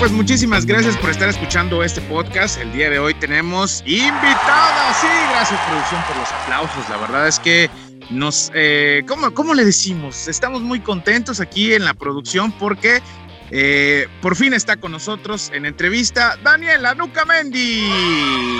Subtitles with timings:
[0.00, 2.58] pues muchísimas gracias por estar escuchando este podcast.
[2.58, 4.94] El día de hoy tenemos invitada.
[4.94, 6.88] Sí, gracias producción por los aplausos.
[6.88, 7.68] La verdad es que
[8.08, 10.26] nos, eh, ¿cómo, ¿cómo, le decimos?
[10.26, 13.02] Estamos muy contentos aquí en la producción porque
[13.50, 17.88] eh, por fin está con nosotros en entrevista Daniela Nucamendi.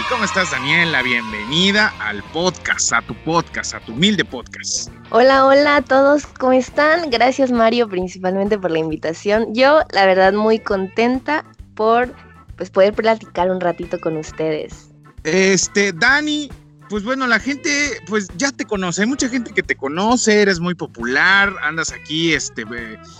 [0.09, 1.03] ¿Cómo estás, Daniela?
[1.03, 4.91] Bienvenida al podcast, a tu podcast, a tu humilde podcast.
[5.11, 7.11] Hola, hola a todos, ¿cómo están?
[7.11, 9.55] Gracias, Mario, principalmente por la invitación.
[9.55, 12.13] Yo, la verdad, muy contenta por
[12.57, 14.91] pues, poder platicar un ratito con ustedes.
[15.25, 16.51] Este, Dani,
[16.91, 20.59] pues bueno, la gente pues ya te conoce, hay mucha gente que te conoce, eres
[20.59, 22.65] muy popular, andas aquí este,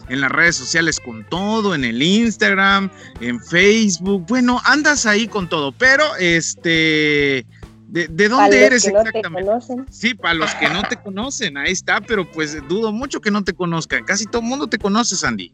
[0.09, 5.49] en las redes sociales con todo, en el Instagram, en Facebook, bueno, andas ahí con
[5.49, 7.47] todo, pero este...
[7.87, 9.51] ¿De, dónde eres exactamente?
[9.91, 13.43] Sí, para los que no te conocen, ahí está, pero pues dudo mucho que no
[13.43, 14.05] te conozcan.
[14.05, 15.53] Casi todo el mundo te conoce, Sandy.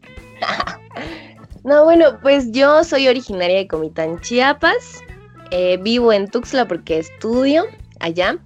[1.63, 5.01] No, bueno, pues yo soy originaria de Comitán, Chiapas.
[5.49, 7.65] Eh, vivo en Tuxtla porque estudio
[7.99, 8.37] allá.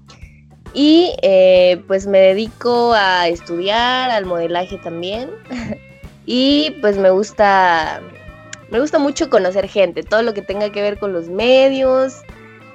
[0.74, 5.30] Y eh, pues me dedico a estudiar, al modelaje también.
[6.26, 8.02] y pues me gusta,
[8.70, 12.22] me gusta mucho conocer gente, todo lo que tenga que ver con los medios,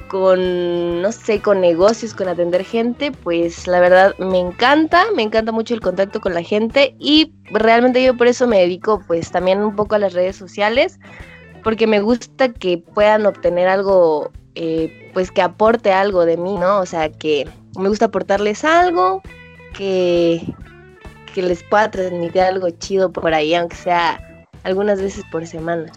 [0.08, 5.52] con, no sé, con negocios, con atender gente, pues la verdad me encanta, me encanta
[5.52, 9.62] mucho el contacto con la gente y realmente yo por eso me dedico pues también
[9.62, 10.98] un poco a las redes sociales,
[11.62, 16.80] porque me gusta que puedan obtener algo eh, pues que aporte algo de mí, ¿no?
[16.80, 19.22] O sea, que me gusta aportarles algo,
[19.74, 20.40] que,
[21.34, 24.20] que les pueda transmitir algo chido por ahí, aunque sea
[24.64, 25.92] algunas veces por semana.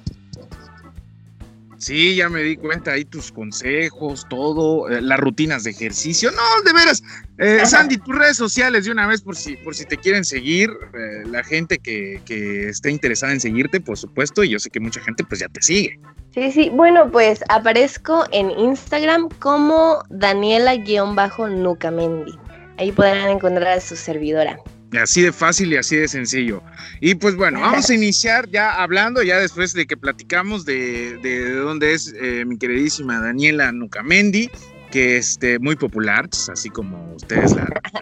[1.80, 6.30] Sí, ya me di cuenta ahí tus consejos, todo, eh, las rutinas de ejercicio.
[6.32, 7.02] No, de veras.
[7.38, 10.70] Eh, Sandy, tus redes sociales de una vez por si, por si te quieren seguir,
[10.94, 14.82] eh, la gente que, que, esté interesada en seguirte, por supuesto, y yo sé que
[14.82, 15.98] mucha gente pues ya te sigue.
[16.34, 22.38] Sí, sí, bueno, pues aparezco en Instagram como Daniela-Nucamendi.
[22.78, 24.60] Ahí podrán encontrar a su servidora.
[24.98, 26.64] Así de fácil y así de sencillo.
[27.00, 31.54] Y pues bueno, vamos a iniciar ya hablando, ya después de que platicamos de, de,
[31.54, 34.50] dónde es eh, mi queridísima Daniela Nucamendi,
[34.92, 37.56] que es este, muy popular, pues, así como ustedes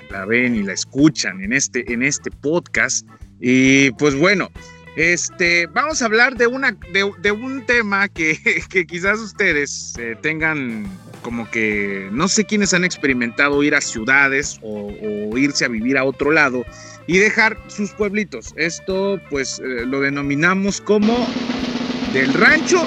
[0.10, 3.06] la, ven y la escuchan en este, en este podcast.
[3.40, 4.50] Y pues bueno,
[4.98, 10.88] este, vamos a hablar de, una, de, un tema que, que quizás ustedes eh, tengan
[11.22, 16.04] como que no sé quiénes han experimentado ir a ciudades o, irse a vivir a
[16.04, 16.66] otro lado
[17.06, 18.54] y dejar sus pueblitos.
[18.58, 21.28] Esto pues eh, lo denominamos como
[22.12, 22.86] del rancho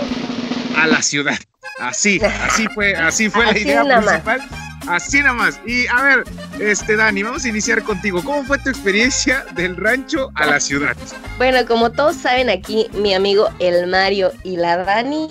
[0.76, 1.38] a la ciudad.
[1.78, 4.69] Así, así fue, así fue la idea principal.
[4.86, 5.60] Así nada más.
[5.66, 6.24] Y a ver,
[6.58, 8.22] este Dani, vamos a iniciar contigo.
[8.22, 10.96] ¿Cómo fue tu experiencia del rancho a la ciudad?
[11.38, 15.28] Bueno, como todos saben aquí, mi amigo el Mario y la Dani,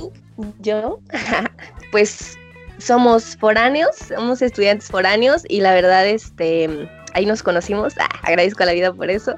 [0.60, 1.00] yo,
[1.92, 2.38] pues
[2.78, 8.68] somos foráneos, somos estudiantes foráneos y la verdad, este, ahí nos conocimos, ah, agradezco a
[8.68, 9.36] la vida por eso.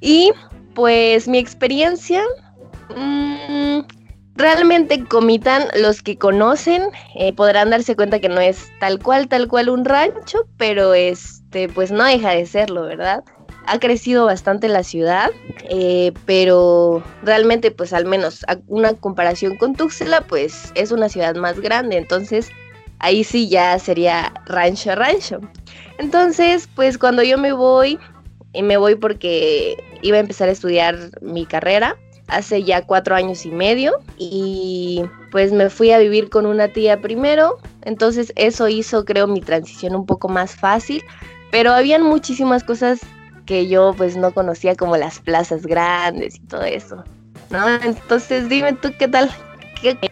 [0.00, 0.32] Y
[0.74, 2.22] pues mi experiencia,
[2.96, 3.80] mmm,
[4.34, 6.82] realmente Comitán, los que conocen
[7.14, 11.68] eh, podrán darse cuenta que no es tal cual, tal cual un rancho, pero este,
[11.68, 13.24] pues no deja de serlo, ¿verdad?
[13.66, 15.30] Ha crecido bastante la ciudad,
[15.68, 21.60] eh, pero realmente, pues al menos una comparación con Tuxtla, pues es una ciudad más
[21.60, 22.50] grande, entonces
[22.98, 25.40] ahí sí ya sería rancho rancho.
[25.98, 27.98] Entonces, pues cuando yo me voy,
[28.52, 31.96] y me voy porque iba a empezar a estudiar mi carrera
[32.28, 37.00] hace ya cuatro años y medio y pues me fui a vivir con una tía
[37.00, 41.02] primero, entonces eso hizo creo mi transición un poco más fácil,
[41.50, 43.00] pero habían muchísimas cosas
[43.46, 47.04] que yo pues no conocía como las plazas grandes y todo eso,
[47.50, 47.68] ¿no?
[47.68, 49.30] Entonces dime tú qué tal,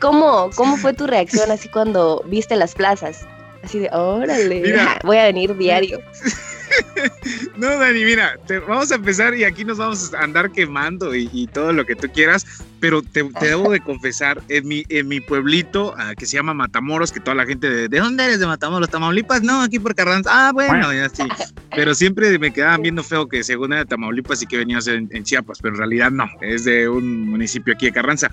[0.00, 3.26] cómo, ¿Cómo fue tu reacción así cuando viste las plazas?
[3.62, 4.62] Así de, órale,
[5.04, 6.00] voy a venir diario.
[7.56, 11.72] no, Dani, mira, vamos a empezar y aquí nos vamos a andar quemando y, todo
[11.72, 12.44] lo que tú quieras,
[12.80, 17.12] pero te, debo de confesar, en mi, en mi pueblito ah, que se llama Matamoros,
[17.12, 18.88] que toda la gente de, ¿de dónde eres de Matamoros?
[18.88, 19.42] ¿Tamaulipas?
[19.42, 20.30] No, aquí por Carranza.
[20.32, 21.24] Ah, bueno, ya sí.
[21.76, 25.08] Pero siempre me quedaban viendo feo que según era de Tamaulipas y que venías en,
[25.12, 28.28] en Chiapas, pero en realidad no, es de un municipio aquí de Carranza.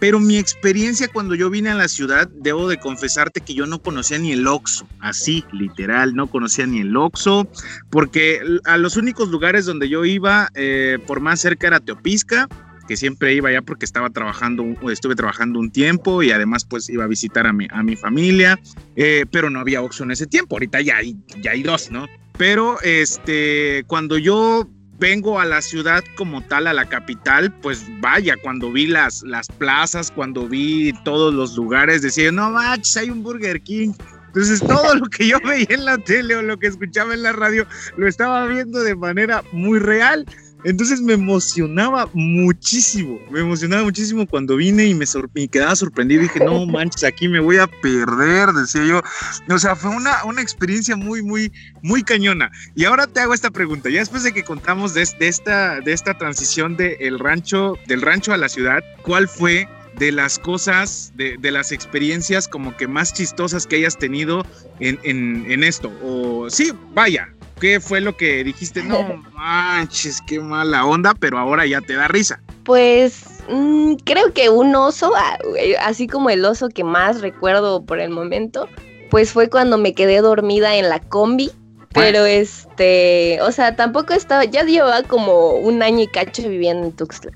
[0.00, 3.80] Pero mi experiencia cuando yo vine a la ciudad, debo de confesarte que yo no
[3.80, 7.46] conocía ni el Oxxo, así, literal, no conocía ni el Oxxo,
[7.90, 12.48] porque a los únicos lugares donde yo iba, eh, por más cerca era Teopisca,
[12.88, 17.04] que siempre iba allá porque estaba trabajando, estuve trabajando un tiempo y además pues iba
[17.04, 18.58] a visitar a mi, a mi familia,
[18.96, 22.06] eh, pero no había Oxxo en ese tiempo, ahorita ya hay, ya hay dos, ¿no?
[22.38, 24.66] Pero este, cuando yo
[24.98, 29.48] vengo a la ciudad como tal, a la capital, pues vaya, cuando vi las, las
[29.48, 33.92] plazas, cuando vi todos los lugares, decía, no manches, hay un Burger King.
[34.28, 37.32] Entonces todo lo que yo veía en la tele o lo que escuchaba en la
[37.32, 40.26] radio, lo estaba viendo de manera muy real.
[40.64, 45.06] Entonces me emocionaba muchísimo, me emocionaba muchísimo cuando vine y me,
[45.48, 46.22] quedaba sorprendido.
[46.22, 49.02] Dije, no manches, aquí me voy a perder, decía yo.
[49.48, 51.52] O sea, fue una, una experiencia muy, muy,
[51.82, 52.50] muy cañona.
[52.74, 56.14] Y ahora te hago esta pregunta, ya después de que contamos de, esta, de esta
[56.18, 61.50] transición del rancho, del rancho a la ciudad, ¿cuál fue de las cosas, de, de,
[61.50, 64.44] las experiencias como que más chistosas que hayas tenido
[64.80, 65.92] en, en, en esto?
[66.02, 67.28] O sí, vaya,
[67.60, 68.82] ¿Qué fue lo que dijiste?
[68.82, 72.40] No manches, qué mala onda, pero ahora ya te da risa.
[72.64, 75.38] Pues mm, creo que un oso, ah,
[75.80, 78.68] así como el oso que más recuerdo por el momento,
[79.10, 81.50] pues fue cuando me quedé dormida en la combi.
[81.94, 86.92] Pero este, o sea, tampoco estaba, ya llevaba como un año y cacho viviendo en
[86.92, 87.32] Tuxtla.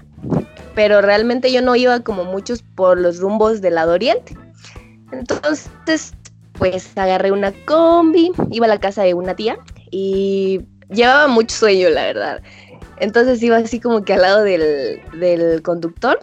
[0.74, 4.36] Pero realmente yo no iba como muchos por los rumbos del lado oriente.
[5.10, 6.14] Entonces,
[6.52, 9.58] pues agarré una combi, iba a la casa de una tía
[9.92, 12.42] y llevaba mucho sueño, la verdad.
[12.98, 16.18] Entonces iba así como que al lado del, del conductor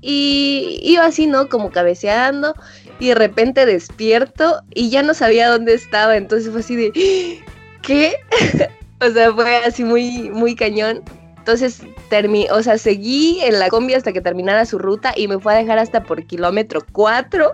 [0.00, 1.48] y iba así, ¿no?
[1.48, 2.54] Como cabeceando
[2.98, 6.92] y de repente despierto y ya no sabía dónde estaba, entonces fue así de,
[7.82, 8.14] ¿qué?
[9.00, 11.02] o sea, fue así muy, muy cañón.
[11.38, 15.38] Entonces, termi o sea, seguí en la combi hasta que terminara su ruta y me
[15.38, 17.52] fue a dejar hasta por kilómetro 4.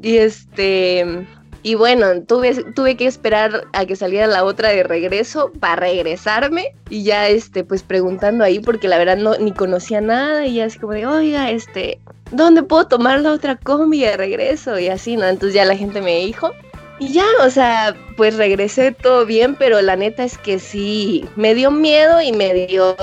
[0.00, 1.26] Y este,
[1.64, 6.76] y bueno, tuve, tuve que esperar a que saliera la otra de regreso para regresarme
[6.90, 10.78] y ya, este, pues preguntando ahí porque la verdad no, ni conocía nada y así
[10.78, 11.98] como de, oiga, este,
[12.32, 14.78] ¿dónde puedo tomar la otra combi de regreso?
[14.78, 15.24] Y así, ¿no?
[15.24, 16.52] Entonces ya la gente me dijo.
[16.98, 21.54] Y ya, o sea, pues regresé todo bien, pero la neta es que sí, me
[21.54, 22.94] dio miedo y me dio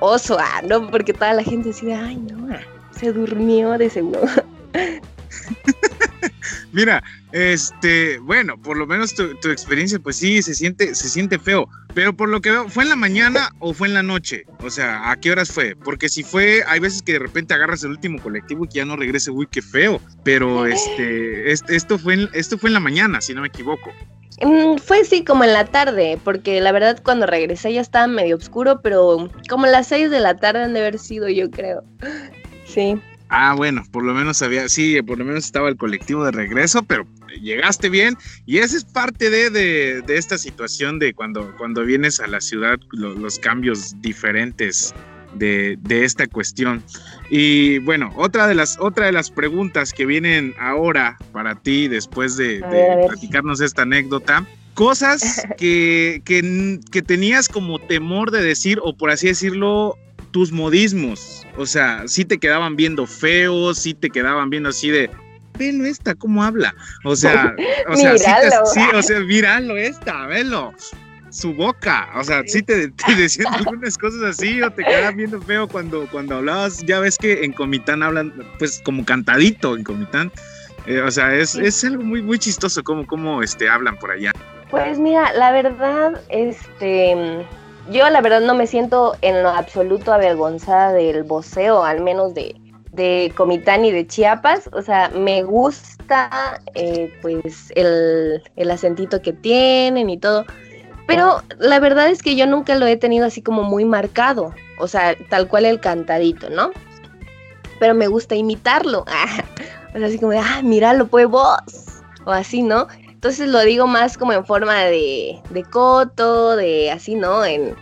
[0.00, 0.90] oso, ah, ¿no?
[0.90, 2.60] Porque toda la gente decía, ay, no, ah,
[2.98, 4.22] se durmió de seguro.
[6.72, 7.02] Mira,
[7.32, 11.68] este, bueno, por lo menos tu, experiencia, pues sí, se siente, se siente feo.
[11.94, 14.44] Pero por lo que veo, ¿fue en la mañana o fue en la noche?
[14.60, 15.74] O sea, ¿a qué horas fue?
[15.74, 18.84] Porque si fue, hay veces que de repente agarras el último colectivo y que ya
[18.84, 20.00] no regrese, uy, qué feo.
[20.22, 23.90] Pero este, esto fue en, esto fue en la mañana, si no me equivoco.
[24.40, 28.36] Mm, fue sí, como en la tarde, porque la verdad cuando regresé ya estaba medio
[28.36, 31.82] oscuro, pero como las seis de la tarde han de haber sido, yo creo.
[32.64, 33.00] Sí.
[33.32, 36.82] Ah, bueno, por lo menos había, sí, por lo menos estaba el colectivo de regreso,
[36.82, 37.06] pero
[37.40, 42.26] llegaste bien y esa es parte de, de, esta situación de cuando, cuando vienes a
[42.26, 44.92] la ciudad, los cambios diferentes
[45.34, 46.82] de, de, esta cuestión.
[47.30, 52.36] Y bueno, otra de, las, otra de las preguntas que vienen ahora para ti después
[52.36, 54.44] de, de platicarnos esta anécdota.
[54.74, 59.96] Cosas que, que, que tenías como temor de decir, o por así decirlo,
[60.32, 61.39] tus modismos.
[61.56, 65.10] O sea, si te quedaban viendo feos, si te quedaban viendo así de,
[65.60, 66.74] velo esta, cómo habla.
[67.04, 67.54] O sea,
[67.88, 68.16] o sea,
[68.64, 70.72] sí, o sea, míralo esta, velo.
[71.30, 75.68] Su boca, o sea, sí te, decían algunas cosas así o te quedaban viendo feo
[75.68, 76.78] cuando, cuando hablabas.
[76.86, 80.32] Ya ves que en Comitán hablan, pues, como cantadito en Comitán.
[80.86, 84.32] Eh, o sea, es, es, algo muy, muy chistoso como, como este, hablan por allá.
[84.70, 87.44] Pues mira, la verdad, este,
[87.90, 92.54] yo la verdad no me siento en lo absoluto avergonzada del voceo, al menos de,
[92.92, 94.70] de Comitán y de Chiapas.
[94.72, 100.44] O sea, me gusta eh, pues el, el acentito que tienen y todo.
[101.06, 104.54] Pero la verdad es que yo nunca lo he tenido así como muy marcado.
[104.78, 106.70] O sea, tal cual el cantadito, ¿no?
[107.80, 109.00] Pero me gusta imitarlo.
[109.94, 111.58] o sea, así como de, ah, míralo, pues vos.
[112.24, 112.86] O así, ¿no?
[113.20, 117.44] Entonces lo digo más como en forma de, de coto, de así, ¿no?
[117.44, 117.74] En,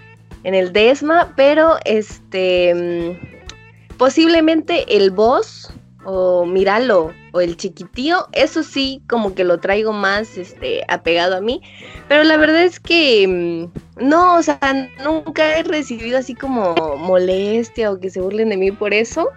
[0.42, 5.72] en el desma, pero este mm, posiblemente el boss
[6.04, 11.40] o Miralo o el chiquitío, eso sí como que lo traigo más este apegado a
[11.40, 11.62] mí,
[12.08, 14.58] pero la verdad es que mm, no, o sea,
[15.04, 19.28] nunca he recibido así como molestia o que se burlen de mí por eso,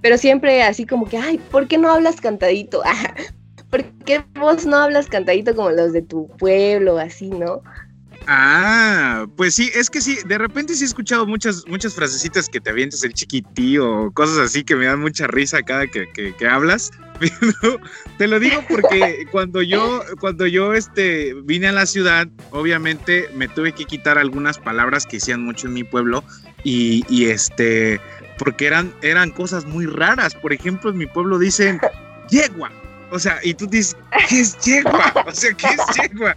[0.00, 2.82] pero siempre así como que, ay, ¿por qué no hablas cantadito?
[3.72, 7.62] ¿Por qué vos no hablas cantadito como los de tu pueblo, así, no?
[8.26, 12.60] Ah, pues sí, es que sí, de repente sí he escuchado muchas, muchas frasecitas que
[12.60, 16.46] te avientas el chiquitío o cosas así que me dan mucha risa cada que, que,
[16.46, 16.90] hablas.
[18.18, 23.48] te lo digo porque cuando yo, cuando yo este, vine a la ciudad, obviamente me
[23.48, 26.22] tuve que quitar algunas palabras que hacían mucho en mi pueblo
[26.62, 28.02] y, y este,
[28.36, 30.34] porque eran, eran cosas muy raras.
[30.34, 31.80] Por ejemplo, en mi pueblo dicen
[32.28, 32.70] yegua
[33.12, 33.94] O sea, y tú dices,
[34.26, 35.12] ¿qué es yegua?
[35.26, 36.34] O sea, ¿qué es yegua?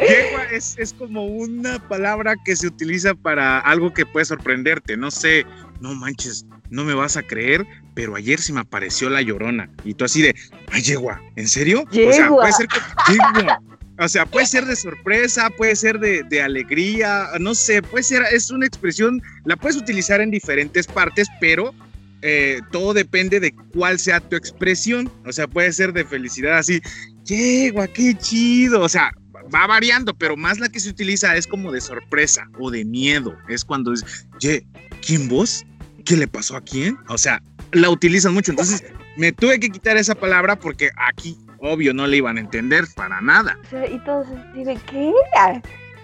[0.00, 4.96] Yegua es, es como una palabra que se utiliza para algo que puede sorprenderte.
[4.96, 5.46] No sé,
[5.80, 9.70] no manches, no me vas a creer, pero ayer se me apareció la llorona.
[9.84, 10.34] Y tú así de,
[10.72, 11.84] ay, yegua, ¿en serio?
[11.92, 12.10] Yegua.
[12.10, 12.78] O sea, puede ser que,
[13.12, 13.62] yegua.
[14.00, 18.22] O sea, puede ser de sorpresa, puede ser de, de, alegría, no sé, puede ser,
[18.32, 21.74] es una expresión, la puedes utilizar en diferentes partes, pero
[22.22, 25.10] eh, todo depende de cuál sea tu expresión.
[25.24, 26.80] O sea, puede ser de felicidad así,
[27.24, 28.80] yegua, qué chido.
[28.82, 29.12] O sea,
[29.54, 33.36] va variando, pero más la que se utiliza es como de sorpresa o de miedo.
[33.48, 34.66] Es cuando es, ye,
[35.06, 35.64] ¿quién vos?
[36.04, 36.98] ¿Qué le pasó a quién?
[37.08, 38.52] O sea, la utilizan mucho.
[38.52, 38.84] Entonces,
[39.16, 43.20] me tuve que quitar esa palabra porque aquí obvio no le iban a entender para
[43.20, 43.58] nada.
[43.66, 45.12] O sea, y todos dicen, ¿qué?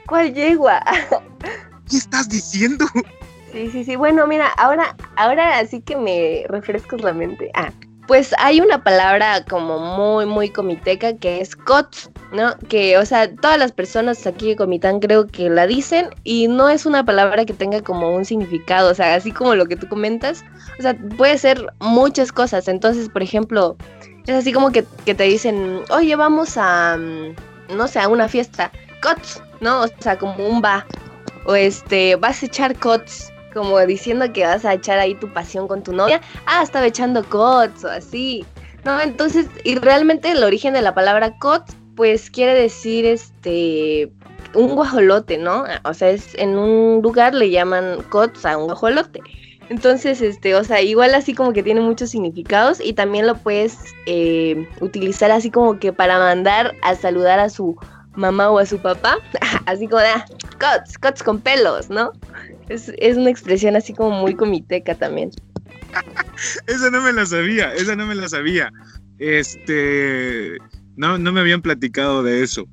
[0.06, 0.82] ¿Cuál yegua?
[1.90, 2.86] ¿Qué estás diciendo?
[3.54, 3.94] Sí, sí, sí.
[3.94, 7.52] Bueno, mira, ahora, ahora sí que me refresco la mente.
[7.54, 7.70] Ah,
[8.08, 12.58] pues hay una palabra como muy, muy comiteca que es COTS, ¿no?
[12.68, 16.68] Que, o sea, todas las personas aquí de Comitán creo que la dicen y no
[16.68, 19.88] es una palabra que tenga como un significado, o sea, así como lo que tú
[19.88, 20.44] comentas,
[20.76, 22.66] o sea, puede ser muchas cosas.
[22.66, 23.76] Entonces, por ejemplo,
[24.26, 28.26] es así como que, que te dicen, oye, vamos a, mm, no sé, a una
[28.26, 29.82] fiesta, COTS, ¿no?
[29.82, 30.84] O sea, como un va.
[31.46, 35.68] O este, vas a echar COTS, como diciendo que vas a echar ahí tu pasión
[35.68, 36.20] con tu novia.
[36.46, 38.44] Ah, estaba echando COTS o así.
[38.84, 44.12] No, entonces, y realmente el origen de la palabra COTS, pues quiere decir este
[44.54, 45.64] un guajolote, ¿no?
[45.84, 49.20] O sea, es en un lugar le llaman COTS a un guajolote.
[49.70, 53.78] Entonces, este, o sea, igual así como que tiene muchos significados y también lo puedes
[54.06, 57.76] eh, utilizar así como que para mandar a saludar a su
[58.14, 59.16] mamá o a su papá,
[59.66, 60.24] así como de, ah,
[60.60, 62.12] cots, cots con pelos, ¿no?
[62.68, 65.30] Es, es una expresión así como muy comiteca también.
[66.66, 68.72] esa no me la sabía, esa no me la sabía.
[69.18, 70.58] Este,
[70.96, 72.66] no, no me habían platicado de eso.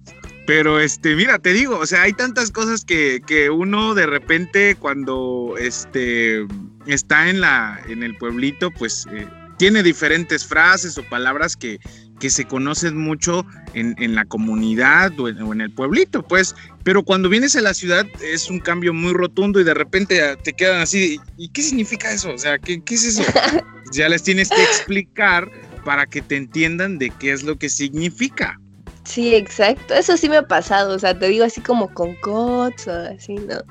[0.47, 4.75] Pero este, mira, te digo, o sea, hay tantas cosas que, que uno de repente
[4.75, 6.45] cuando este
[6.87, 9.27] está en la en el pueblito, pues eh,
[9.61, 11.79] tiene diferentes frases o palabras que,
[12.19, 16.55] que se conocen mucho en, en la comunidad o en, o en, el pueblito, pues.
[16.83, 20.53] Pero cuando vienes a la ciudad es un cambio muy rotundo y de repente te
[20.53, 21.19] quedan así.
[21.37, 22.33] ¿Y qué significa eso?
[22.33, 23.23] O sea, ¿qué, qué es eso?
[23.93, 25.47] ya les tienes que explicar
[25.85, 28.59] para que te entiendan de qué es lo que significa.
[29.03, 29.93] Sí, exacto.
[29.93, 30.95] Eso sí me ha pasado.
[30.95, 33.61] O sea, te digo así como con cots o así, ¿no?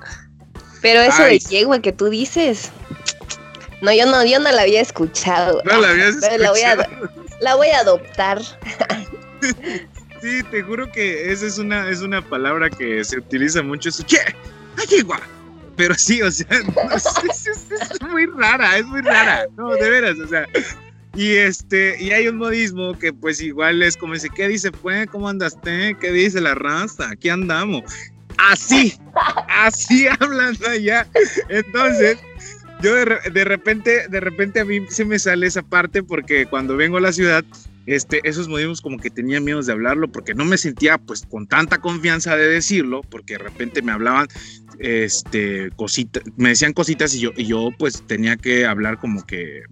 [0.82, 1.40] Pero eso Ay.
[1.40, 2.70] de yegua que tú dices.
[3.82, 5.62] No, yo no, yo no la había escuchado.
[5.64, 6.38] No la habías escuchado.
[6.38, 6.76] La voy a,
[7.40, 8.42] la voy a adoptar.
[10.22, 13.88] sí, te juro que esa es una, es una palabra que se utiliza mucho.
[13.88, 14.18] Es, ¿Qué?
[15.76, 16.46] Pero sí, o sea,
[16.76, 17.06] no, es,
[17.46, 19.46] es, es, muy rara, es muy rara.
[19.56, 20.46] No, de veras, o sea.
[21.16, 25.08] Y este, y hay un modismo que pues igual es como dice, ¿qué dice pues?
[25.08, 25.96] ¿Cómo andaste?
[26.00, 27.10] ¿Qué dice la raza?
[27.10, 27.82] Aquí andamos.
[28.36, 28.94] Así,
[29.48, 31.06] así hablan allá.
[31.48, 32.18] Entonces,
[32.82, 36.76] yo de, de, repente, de repente a mí se me sale esa parte porque cuando
[36.76, 37.44] vengo a la ciudad,
[37.86, 41.46] este, esos modismos como que tenía miedo de hablarlo porque no me sentía pues con
[41.46, 44.28] tanta confianza de decirlo, porque de repente me hablaban
[44.78, 49.62] este cositas, me decían cositas y yo, y yo pues tenía que hablar como que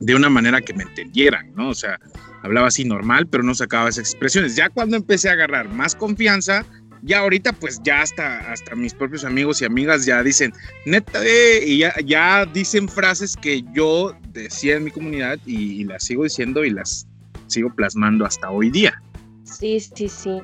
[0.00, 1.68] de una manera que me entendieran, ¿no?
[1.68, 2.00] O sea,
[2.42, 4.56] hablaba así normal, pero no sacaba esas expresiones.
[4.56, 6.66] Ya cuando empecé a agarrar más confianza,
[7.02, 10.52] ya ahorita pues ya hasta, hasta mis propios amigos y amigas ya dicen,
[10.86, 15.84] neta, eh, y ya, ya dicen frases que yo decía en mi comunidad y, y
[15.84, 17.06] las sigo diciendo y las
[17.48, 19.00] sigo plasmando hasta hoy día.
[19.44, 20.40] Sí, sí, sí.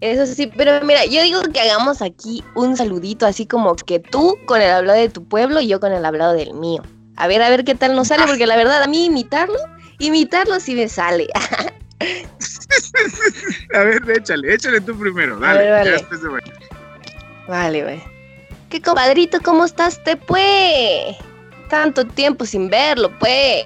[0.00, 4.36] Eso sí, pero mira, yo digo que hagamos aquí un saludito, así como que tú
[4.46, 6.82] con el hablado de tu pueblo y yo con el hablado del mío.
[7.16, 9.58] A ver, a ver qué tal nos sale, porque la verdad a mí imitarlo,
[9.98, 11.28] imitarlo sí me sale.
[13.74, 15.58] a ver, échale, échale tú primero, dale.
[15.58, 16.42] Ver, vale,
[17.46, 18.02] vale, vale.
[18.68, 21.16] ¿Qué compadrito, cómo estás, te pues?
[21.68, 23.64] Tanto tiempo sin verlo, pues.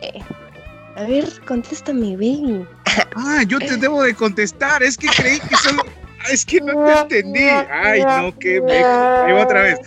[0.96, 2.68] A ver, contéstame, ven.
[3.16, 5.82] Ah, yo te debo de contestar, es que creí que solo...
[6.30, 7.40] Es que no te entendí.
[7.42, 8.86] Ay, no, qué meco.
[8.86, 9.78] Ahí va otra vez.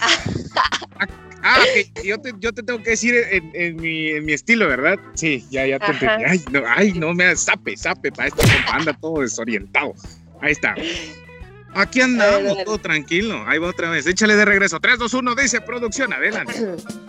[1.48, 1.64] Ah,
[2.04, 4.98] yo te, yo te tengo que decir en, en, mi, en mi estilo, ¿verdad?
[5.14, 6.24] Sí, ya, ya te entendí.
[6.26, 9.94] Ay, no, ay, no me sape, sape, para este compa anda todo desorientado.
[10.42, 10.74] Ahí está.
[11.76, 13.44] Aquí andamos, todo tranquilo.
[13.46, 14.08] Ahí va otra vez.
[14.08, 14.80] Échale de regreso.
[14.80, 16.54] 3, 2, 1, dice producción, adelante.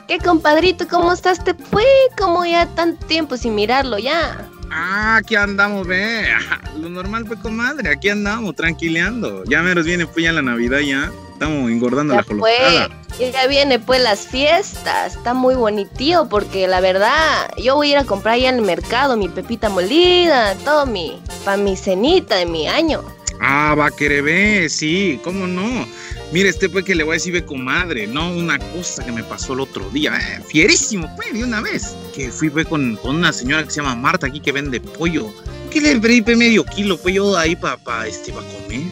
[0.07, 0.87] ¿Qué compadrito?
[0.87, 1.43] ¿Cómo estás?
[1.43, 1.85] Te fue
[2.19, 4.51] como ya tanto tiempo sin mirarlo ya.
[4.71, 6.29] Ah, aquí andamos, ve.
[6.81, 7.91] Lo normal fue comadre.
[7.91, 9.45] Aquí andamos, tranquileando.
[9.45, 11.11] Ya menos viene, pues ya la Navidad ya.
[11.33, 12.91] Estamos engordando ya la colocada.
[13.19, 15.17] Ya viene pues las fiestas.
[15.17, 18.63] Está muy bonitío porque la verdad, yo voy a ir a comprar ya en el
[18.63, 23.03] mercado mi pepita molida, todo mi, para mi cenita de mi año.
[23.41, 25.87] Ah, va a querer ver, sí, cómo no.
[26.33, 29.23] Mire, este fue que le voy a decir ve comadre, no una cosa que me
[29.23, 31.95] pasó el otro día, eh, fierísimo, pues, de una vez.
[32.15, 35.33] Que fui fue con, una señora que se llama Marta aquí que vende pollo.
[35.71, 38.83] Que le pedí medio kilo pollo ahí para pa, este, pa comer.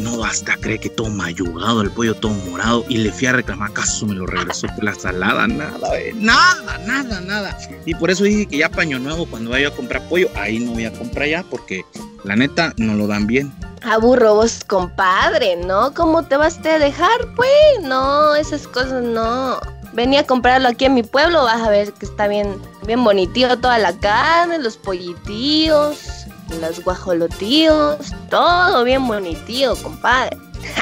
[0.00, 3.70] No basta, cree que todo mayugado, el pollo todo morado, y le fui a reclamar,
[3.70, 5.46] ¿acaso me lo regresó por la salada?
[5.46, 7.58] Nada, eh, nada, nada, nada.
[7.86, 10.72] Y por eso dije que ya paño nuevo, cuando vaya a comprar pollo, ahí no
[10.72, 11.84] voy a comprar ya, porque
[12.24, 13.52] la neta no lo dan bien.
[13.84, 15.92] Aburro vos, compadre, ¿no?
[15.94, 17.82] ¿Cómo te vas a dejar, pues?
[17.82, 19.60] No, esas cosas no.
[19.92, 23.58] Venía a comprarlo aquí en mi pueblo, vas a ver que está bien, bien bonitito
[23.58, 26.24] toda la carne, los pollitíos
[26.60, 27.98] los guajolotíos,
[28.30, 30.36] todo bien bonitío, compadre.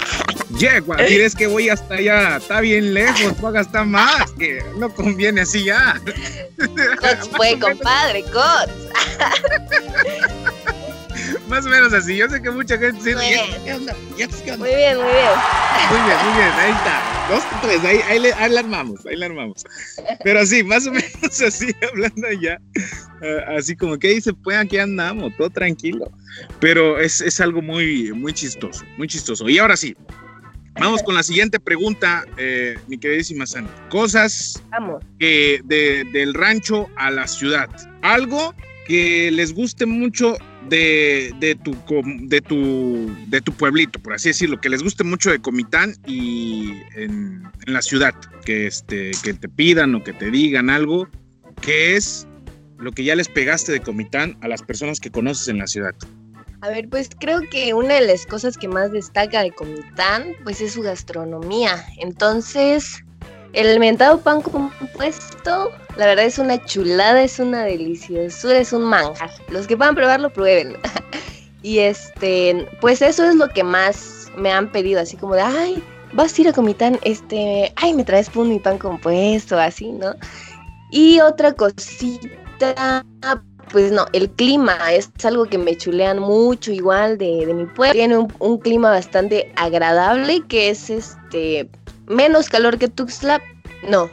[0.59, 2.37] Yegua, ¿quieres que voy hasta allá?
[2.37, 6.01] Está bien lejos, voy a gastar más, que no conviene así ya.
[7.01, 8.73] Cots fue, compadre, Cots.
[11.53, 12.17] Más o menos así.
[12.17, 13.77] Yo sé que mucha gente dice, Muy bien, muy bien.
[14.57, 16.53] Muy bien, muy bien.
[16.57, 17.29] Ahí está.
[17.29, 17.85] Dos, tres.
[17.85, 19.63] Ahí, ahí, ahí la armamos, ahí la armamos.
[20.25, 22.59] Pero así, más o menos así, hablando ya.
[23.21, 26.11] Eh, así como que dice, pues aquí andamos, todo tranquilo.
[26.59, 29.47] Pero es, es algo muy, muy chistoso, muy chistoso.
[29.47, 29.95] Y ahora sí,
[30.81, 33.69] Vamos con la siguiente pregunta, eh, mi queridísima Sani.
[33.91, 34.63] Cosas
[35.19, 37.69] que de, del rancho a la ciudad.
[38.01, 38.55] Algo
[38.87, 40.39] que les guste mucho
[40.69, 41.77] de, de, tu,
[42.29, 46.73] de, tu, de tu pueblito, por así decirlo, que les guste mucho de Comitán y
[46.95, 48.15] en, la ciudad,
[48.45, 51.09] que, este, que te pidan o que te digan algo,
[51.61, 52.27] que es
[52.79, 55.95] lo que ya les pegaste de Comitán a las personas que conoces en la ciudad.
[56.63, 60.61] A ver, pues creo que una de las cosas que más destaca de Comitán, pues
[60.61, 61.85] es su gastronomía.
[61.99, 63.03] Entonces,
[63.53, 69.31] el mentado pan compuesto, la verdad es una chulada, es una deliciosura, es un manjar.
[69.49, 70.77] Los que puedan probarlo, prueben.
[71.63, 75.83] y este, pues eso es lo que más me han pedido, así como de, ay,
[76.13, 80.15] vas a ir a Comitán, este, ay, me traes pan y pan compuesto, así, ¿no?
[80.91, 83.05] Y otra cosita,
[83.71, 87.93] pues no, el clima es algo que me chulean mucho, igual de, mi pueblo.
[87.93, 91.69] Tiene un, un clima bastante agradable, que es este
[92.07, 93.41] menos calor que Tuxtla,
[93.89, 94.11] no,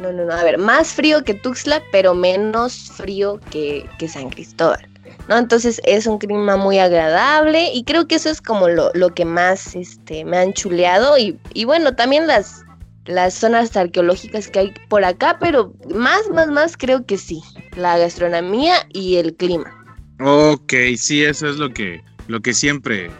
[0.00, 4.88] no, no, no, a ver, más frío que Tuxtla, pero menos frío que, San Cristóbal.
[5.28, 5.36] ¿no?
[5.36, 9.74] Entonces es un clima muy agradable y creo que eso es como lo, que más
[9.74, 12.64] este, me han chuleado y, y, bueno, también las,
[13.06, 17.42] las zonas arqueológicas que hay por acá, pero más, más, más creo que sí,
[17.76, 19.72] la gastronomía y el clima.
[20.20, 23.10] Ok, sí, eso es lo que, lo que siempre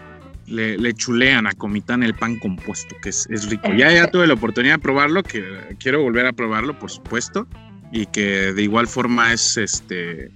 [0.46, 3.72] le, chulean a Comitán el pan compuesto, que es, rico.
[3.76, 5.44] Ya, ya tuve la oportunidad de probarlo, que
[5.78, 7.46] quiero volver a probarlo, por supuesto,
[7.92, 10.30] y que de igual forma es este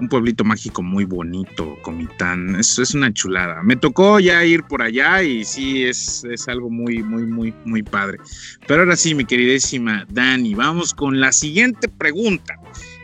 [0.00, 2.56] un pueblito mágico muy bonito, Comitán.
[2.56, 3.62] Es, es una chulada.
[3.62, 7.82] Me tocó ya ir por allá y sí, es, es algo muy, muy, muy, muy
[7.82, 8.18] padre.
[8.66, 12.54] Pero ahora sí, mi queridísima Dani, vamos con la siguiente pregunta.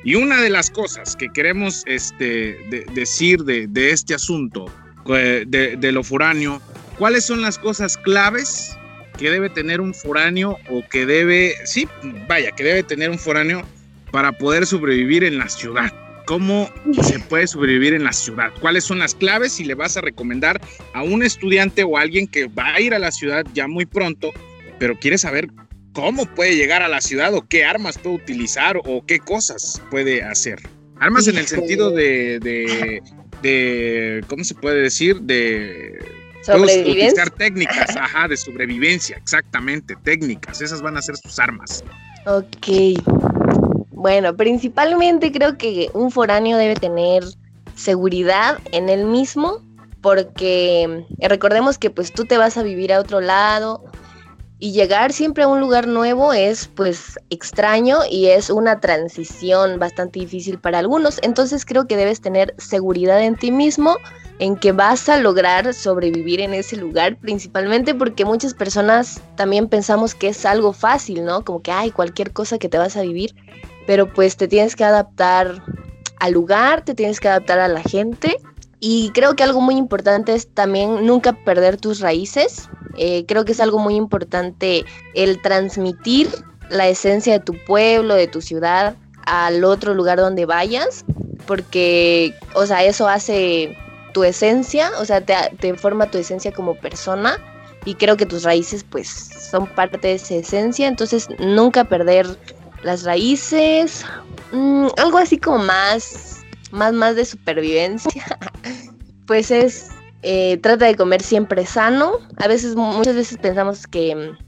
[0.04, 2.58] Y una de las cosas que queremos este,
[2.94, 4.66] decir de, de este asunto
[5.16, 6.60] eh, de, lo foráneo,
[6.98, 8.76] ¿cuáles son las cosas claves
[9.16, 11.88] que debe tener un foráneo o que debe, sí,
[12.28, 13.62] vaya, que debe tener un foráneo
[14.12, 15.92] para poder sobrevivir en la ciudad?
[16.26, 16.70] ¿Cómo
[17.02, 18.52] se puede sobrevivir en la ciudad?
[18.60, 20.60] ¿Cuáles son las claves si le vas a recomendar
[20.92, 23.86] a un estudiante o a alguien que va a ir a la ciudad ya muy
[23.86, 24.30] pronto,
[24.78, 25.48] pero quiere saber
[25.94, 30.22] cómo puede llegar a la ciudad o qué armas puede utilizar o qué cosas puede
[30.22, 30.60] hacer?
[31.00, 33.00] Armas en el sentido de, de,
[34.28, 35.20] ¿cómo se puede decir?
[35.20, 35.98] De
[36.42, 37.24] sobrevivencia.
[37.26, 41.84] técnicas, ajá, de sobrevivencia, exactamente, técnicas, esas van a ser sus armas.
[42.26, 43.00] Ok.
[43.90, 47.24] Bueno, principalmente creo que un foráneo debe tener
[47.74, 49.60] seguridad en él mismo,
[50.00, 53.84] porque recordemos que pues tú te vas a vivir a otro lado,
[54.60, 60.20] y llegar siempre a un lugar nuevo es pues extraño y es una transición bastante
[60.20, 61.20] difícil para algunos.
[61.22, 63.96] Entonces creo que debes tener seguridad en ti mismo,
[64.40, 70.14] en que vas a lograr sobrevivir en ese lugar, principalmente porque muchas personas también pensamos
[70.14, 71.44] que es algo fácil, ¿no?
[71.44, 73.34] Como que hay cualquier cosa que te vas a vivir,
[73.86, 75.62] pero pues te tienes que adaptar
[76.18, 78.38] al lugar, te tienes que adaptar a la gente.
[78.80, 83.52] Y creo que algo muy importante es también nunca perder tus raíces, eh, creo que
[83.52, 86.28] es algo muy importante el transmitir
[86.68, 91.04] la esencia de tu pueblo, de tu ciudad, al otro lugar donde vayas,
[91.46, 93.76] porque, o sea, eso hace
[94.12, 97.38] tu esencia, o sea, te, forma tu esencia como persona
[97.84, 102.26] y creo que tus raíces pues son parte de esa esencia, entonces nunca perder
[102.82, 104.04] las raíces,
[104.52, 106.37] mm, algo así como más,
[106.70, 108.24] más, más de supervivencia.
[109.26, 109.90] pues es,
[110.22, 112.12] eh, trata de comer siempre sano.
[112.36, 114.38] A veces, muchas veces pensamos que mm,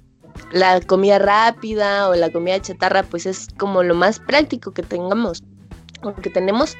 [0.52, 5.42] la comida rápida o la comida chatarra pues es como lo más práctico que tengamos
[6.02, 6.76] o que tenemos.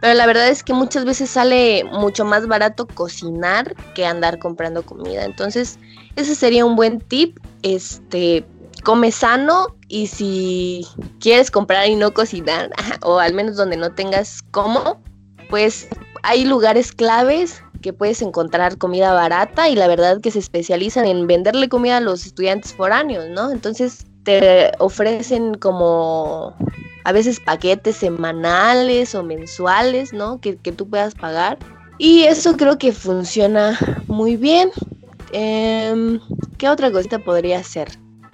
[0.00, 4.82] Pero la verdad es que muchas veces sale mucho más barato cocinar que andar comprando
[4.82, 5.24] comida.
[5.24, 5.78] Entonces,
[6.16, 7.38] ese sería un buen tip.
[7.62, 8.46] Este,
[8.80, 10.86] come sano y si
[11.20, 12.70] quieres comprar y no cocinar,
[13.02, 15.00] o al menos donde no tengas cómo,
[15.48, 15.88] pues
[16.22, 21.26] hay lugares claves que puedes encontrar comida barata y la verdad que se especializan en
[21.26, 23.50] venderle comida a los estudiantes foráneos, ¿no?
[23.50, 26.54] Entonces te ofrecen como
[27.04, 30.40] a veces paquetes semanales o mensuales, ¿no?
[30.40, 31.58] Que, tú puedas pagar.
[31.98, 34.70] Y eso creo que funciona muy bien.
[35.32, 36.20] Em,
[36.58, 37.88] ¿Qué otra cosita podría ser?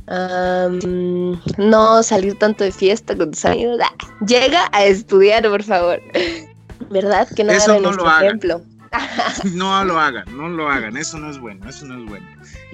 [0.09, 3.79] No salir tanto de fiesta con tus amigos.
[3.83, 3.93] Ah,
[4.27, 6.01] llega a estudiar, por favor.
[6.91, 7.29] ¿Verdad?
[7.35, 8.63] Que no Eso no lo ejemplo.
[9.55, 12.27] no lo hagan, no lo hagan, eso no es bueno, eso no es bueno.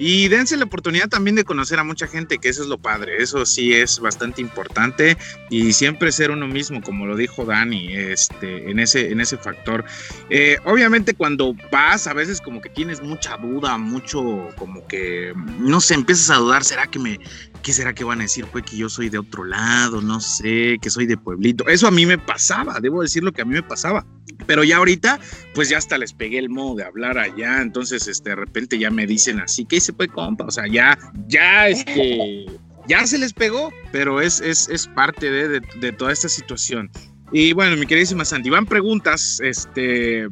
[0.05, 3.23] Y dense la oportunidad también de conocer a mucha gente, que eso es lo padre,
[3.23, 5.17] eso sí es bastante importante
[5.49, 9.85] y siempre ser uno mismo, como lo dijo Dani, este, en, ese, en ese factor.
[10.29, 15.79] Eh, obviamente cuando vas, a veces como que tienes mucha duda, mucho como que, no
[15.79, 17.17] sé, empiezas a dudar, ¿será que me,
[17.61, 18.45] qué será que van a decir?
[18.51, 21.65] Pues que yo soy de otro lado, no sé, que soy de pueblito.
[21.69, 24.05] Eso a mí me pasaba, debo decir lo que a mí me pasaba.
[24.45, 25.19] Pero ya ahorita,
[25.53, 28.89] pues ya hasta les pegué el modo de hablar allá, entonces este, de repente ya
[28.89, 30.45] me dicen así, ¿qué se puede compa?
[30.45, 32.45] O sea, ya, ya, este,
[32.87, 36.89] ya se les pegó, pero es, es, es parte de, de, toda esta situación.
[37.31, 40.27] Y bueno, mi queridísima Sandy, van preguntas, este,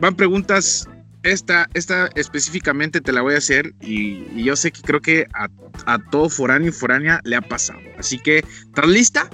[0.00, 0.88] van preguntas,
[1.22, 5.48] esta, esta específicamente te la voy a hacer y, yo sé que creo que a,
[5.86, 7.80] a, todo foráneo y foránea le ha pasado.
[7.98, 9.30] Así que, ¿estás lista?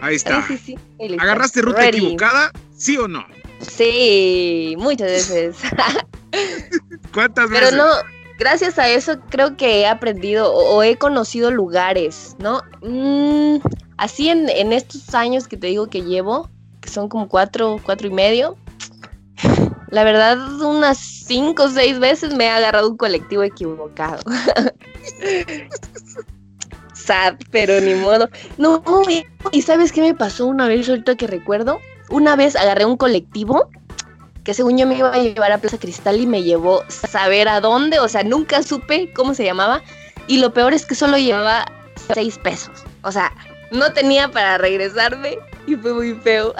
[0.00, 0.46] Ahí está.
[1.18, 2.52] ¿Agarraste ruta equivocada?
[2.76, 3.24] ¿Sí o no?
[3.60, 5.56] Sí, muchas veces.
[7.14, 7.70] ¿Cuántas veces?
[7.70, 7.90] Pero no,
[8.38, 12.62] gracias a eso creo que he aprendido o, he conocido lugares, ¿no?
[12.82, 13.56] Mm,
[13.98, 16.48] así en, en, estos años que te digo que llevo,
[16.80, 18.56] que son como cuatro, cuatro y medio,
[19.90, 24.22] la verdad unas cinco o seis veces me he agarrado un colectivo equivocado.
[27.04, 28.28] Sad, pero ni modo.
[28.58, 28.82] No,
[29.52, 31.80] y ¿sabes qué me pasó una vez ahorita que recuerdo?
[32.10, 33.70] Una vez agarré un colectivo
[34.44, 37.60] que según yo me iba a llevar a Plaza Cristal y me llevó saber a
[37.60, 39.82] dónde, o sea, nunca supe cómo se llamaba.
[40.26, 41.70] Y lo peor es que solo llevaba
[42.14, 42.84] seis pesos.
[43.02, 43.32] O sea,
[43.70, 46.54] no tenía para regresarme y fue muy feo.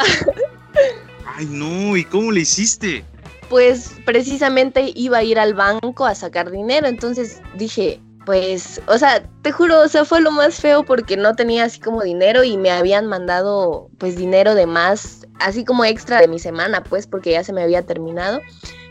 [1.36, 3.04] Ay, no, ¿y cómo le hiciste?
[3.48, 9.24] Pues precisamente iba a ir al banco a sacar dinero, entonces dije, pues, o sea,
[9.42, 12.56] te juro, o sea, fue lo más feo porque no tenía así como dinero y
[12.56, 17.32] me habían mandado pues dinero de más, así como extra de mi semana, pues, porque
[17.32, 18.40] ya se me había terminado.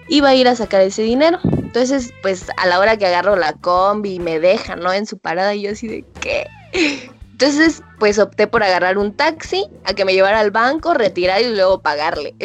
[0.10, 1.39] Iba a ir a sacar ese dinero.
[1.54, 4.91] Entonces, pues a la hora que agarro la combi me deja, ¿no?
[4.91, 6.45] En su parada y yo así de ¿qué?
[7.32, 11.56] Entonces, pues opté por agarrar un taxi a que me llevara al banco, retirar y
[11.56, 12.36] luego pagarle.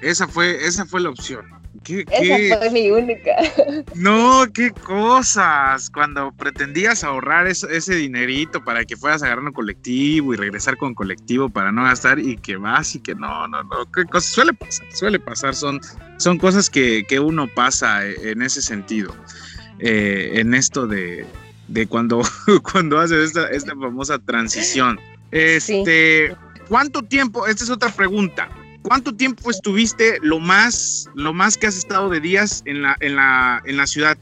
[0.00, 1.44] Esa fue, esa fue la opción.
[1.88, 3.32] Esa fue mi única.
[3.94, 5.90] No, qué cosas.
[5.90, 10.94] Cuando pretendías ahorrar ese dinerito para que fueras a agarrar un colectivo y regresar con
[10.94, 13.90] colectivo para no gastar y que vas y que no, no, no.
[13.92, 14.30] Qué cosas.
[14.30, 15.54] Suele pasar, suele pasar.
[15.54, 15.80] Son,
[16.18, 19.14] son cosas que, uno pasa en ese sentido.
[19.78, 21.26] Eh, en esto de,
[21.88, 22.22] cuando,
[22.72, 25.00] cuando haces esta, esta famosa transición.
[25.30, 26.34] Este,
[26.68, 27.46] ¿Cuánto tiempo?
[27.46, 28.48] Esta es otra pregunta.
[28.86, 33.16] ¿Cuánto tiempo estuviste lo más, lo más que has estado de días en la, en
[33.16, 34.16] la, en la ciudad?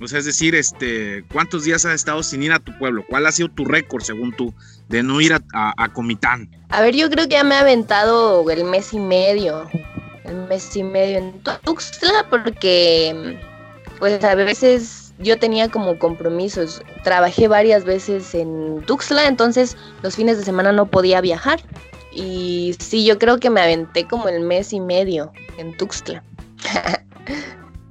[0.00, 3.04] O sea, es decir, este, ¿cuántos días has estado sin ir a tu pueblo?
[3.06, 4.54] ¿Cuál ha sido tu récord, según tú,
[4.88, 6.48] de no ir a, a, Comitán?
[6.70, 9.68] A ver, yo creo que ya me ha aventado el mes y medio.
[10.24, 13.38] El mes y medio en Tuxtla, porque
[13.98, 16.80] pues a veces yo tenía como compromisos.
[17.04, 21.60] Trabajé varias veces en Tuxtla, entonces los fines de semana no podía viajar.
[22.12, 26.22] Y sí, yo creo que me aventé como el mes y medio en Tuxtla.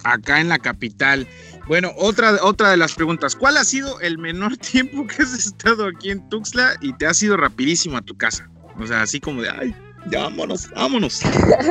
[0.03, 1.27] Acá en la capital.
[1.67, 3.35] Bueno, otra, otra de las preguntas.
[3.35, 7.21] ¿Cuál ha sido el menor tiempo que has estado aquí en Tuxtla y te has
[7.21, 8.49] ido rapidísimo a tu casa?
[8.79, 9.75] O sea, así como de, ay,
[10.09, 11.21] ya vámonos, vámonos.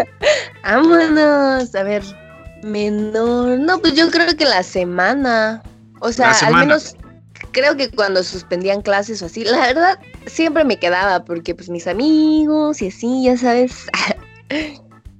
[0.62, 1.74] vámonos.
[1.74, 2.02] A ver,
[2.62, 3.58] menor.
[3.58, 5.62] No, pues yo creo que la semana.
[6.00, 6.94] O sea, al menos
[7.56, 11.86] creo que cuando suspendían clases o así, la verdad siempre me quedaba porque pues mis
[11.86, 13.86] amigos y así, ya sabes.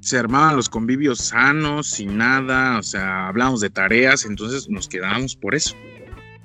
[0.01, 5.35] Se armaban los convivios sanos, sin nada, o sea, hablamos de tareas, entonces nos quedábamos
[5.35, 5.75] por eso.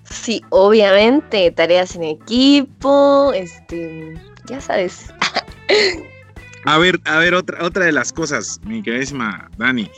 [0.10, 5.14] Sí, obviamente, tareas en equipo, este, ya sabes.
[6.64, 9.90] A ver, a ver, otra, otra de las cosas, mi queridísima Dani.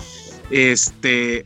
[0.49, 1.45] Este,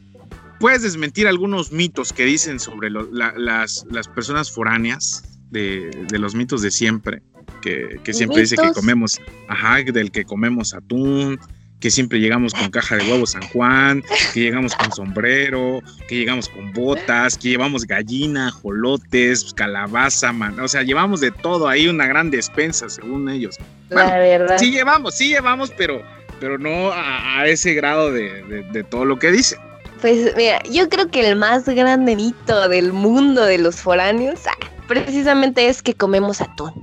[0.60, 6.62] ¿puedes desmentir algunos mitos que dicen sobre las, las, personas foráneas de, de, los mitos
[6.62, 7.22] de siempre?
[7.62, 11.40] Que, que siempre dice que comemos, ajá, del que comemos atún,
[11.80, 16.50] que siempre llegamos con caja de huevos San Juan, que llegamos con sombrero, que llegamos
[16.50, 22.08] con botas, que llevamos gallina, jolotes, calabaza, man, o sea, llevamos de todo ahí una
[22.08, 23.58] gran despensa según ellos.
[23.90, 24.58] La verdad.
[24.58, 26.02] Sí llevamos, sí llevamos, pero,
[26.40, 29.58] pero no a, ese grado de, de, todo lo que dice.
[30.02, 34.58] Pues mira, yo creo que el más grande mito del mundo de los foráneos ah,
[34.88, 36.74] precisamente es que comemos atún.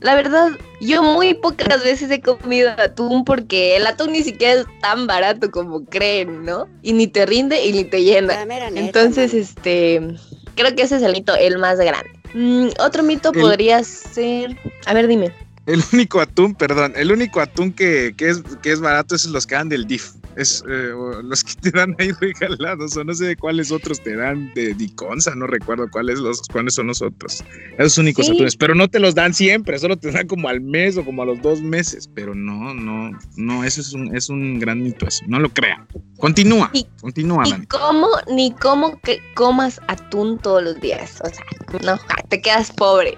[0.00, 0.50] La verdad,
[0.80, 5.50] yo muy pocas veces he comido atún porque el atún ni siquiera es tan barato
[5.50, 6.68] como creen, ¿no?
[6.82, 8.46] Y ni te rinde y ni te llena.
[8.74, 10.16] Entonces, este,
[10.54, 12.10] creo que ese es el mito, el más grande.
[12.34, 15.32] Mm, otro mito podría ser, a ver, dime.
[15.64, 19.46] El único atún, perdón, el único atún que, que, es, que es barato es los
[19.46, 23.24] que dan del DIF es eh, los que te dan ahí regalados, o no sé
[23.26, 27.42] de cuáles otros te dan de Diconza, no recuerdo cuáles, los, cuáles son los otros.
[27.78, 30.96] Esos únicos atunes, pero no te los dan siempre, solo te dan como al mes
[30.96, 34.58] o como a los dos meses, pero no, no, no, eso es un, es un
[34.58, 35.86] gran mito eso, no lo crean.
[36.18, 36.70] Continúa,
[37.00, 37.44] continúa.
[37.44, 41.44] Ni cómo, ni cómo que comas atún todos los días, o sea,
[41.82, 43.16] no, te quedas pobre.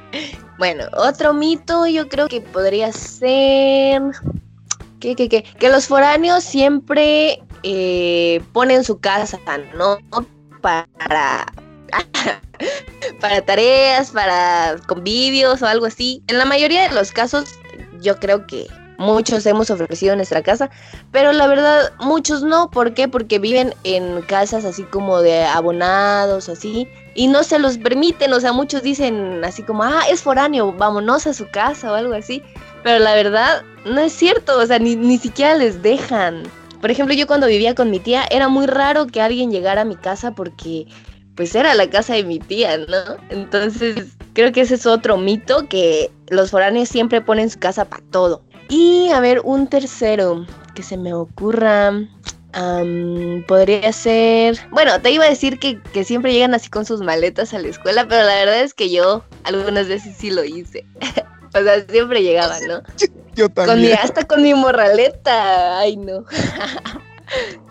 [0.58, 4.02] Bueno, otro mito yo creo que podría ser
[5.00, 5.44] ¿Qué, qué, qué?
[5.58, 9.38] Que los foráneos siempre eh, ponen su casa,
[9.76, 9.98] ¿no?
[10.60, 10.86] Para,
[13.20, 16.22] para tareas, para convivios o algo así.
[16.26, 17.48] En la mayoría de los casos,
[18.00, 18.66] yo creo que
[18.98, 20.70] muchos hemos ofrecido nuestra casa,
[21.12, 23.08] pero la verdad muchos no, ¿por qué?
[23.08, 28.40] Porque viven en casas así como de abonados, así, y no se los permiten, o
[28.40, 32.42] sea, muchos dicen así como, ah, es foráneo, vámonos a su casa o algo así,
[32.82, 36.42] pero la verdad, no es cierto, o sea, ni, ni siquiera les dejan.
[36.80, 39.84] Por ejemplo, yo cuando vivía con mi tía, era muy raro que alguien llegara a
[39.84, 40.86] mi casa porque
[41.34, 43.16] pues era la casa de mi tía, ¿no?
[43.30, 48.02] Entonces, creo que ese es otro mito que los foráneos siempre ponen su casa para
[48.10, 48.42] todo.
[48.68, 51.92] Y a ver, un tercero que se me ocurra.
[53.46, 54.58] podría ser.
[54.70, 57.68] Bueno, te iba a decir que, que, siempre llegan así con sus maletas a la
[57.68, 60.84] escuela, pero la verdad es que yo algunas veces sí lo hice.
[61.54, 62.82] O sea, siempre llegaban, ¿no?
[63.34, 63.96] Yo también.
[64.02, 65.78] hasta con mi morraleta.
[65.78, 66.24] Ay, no.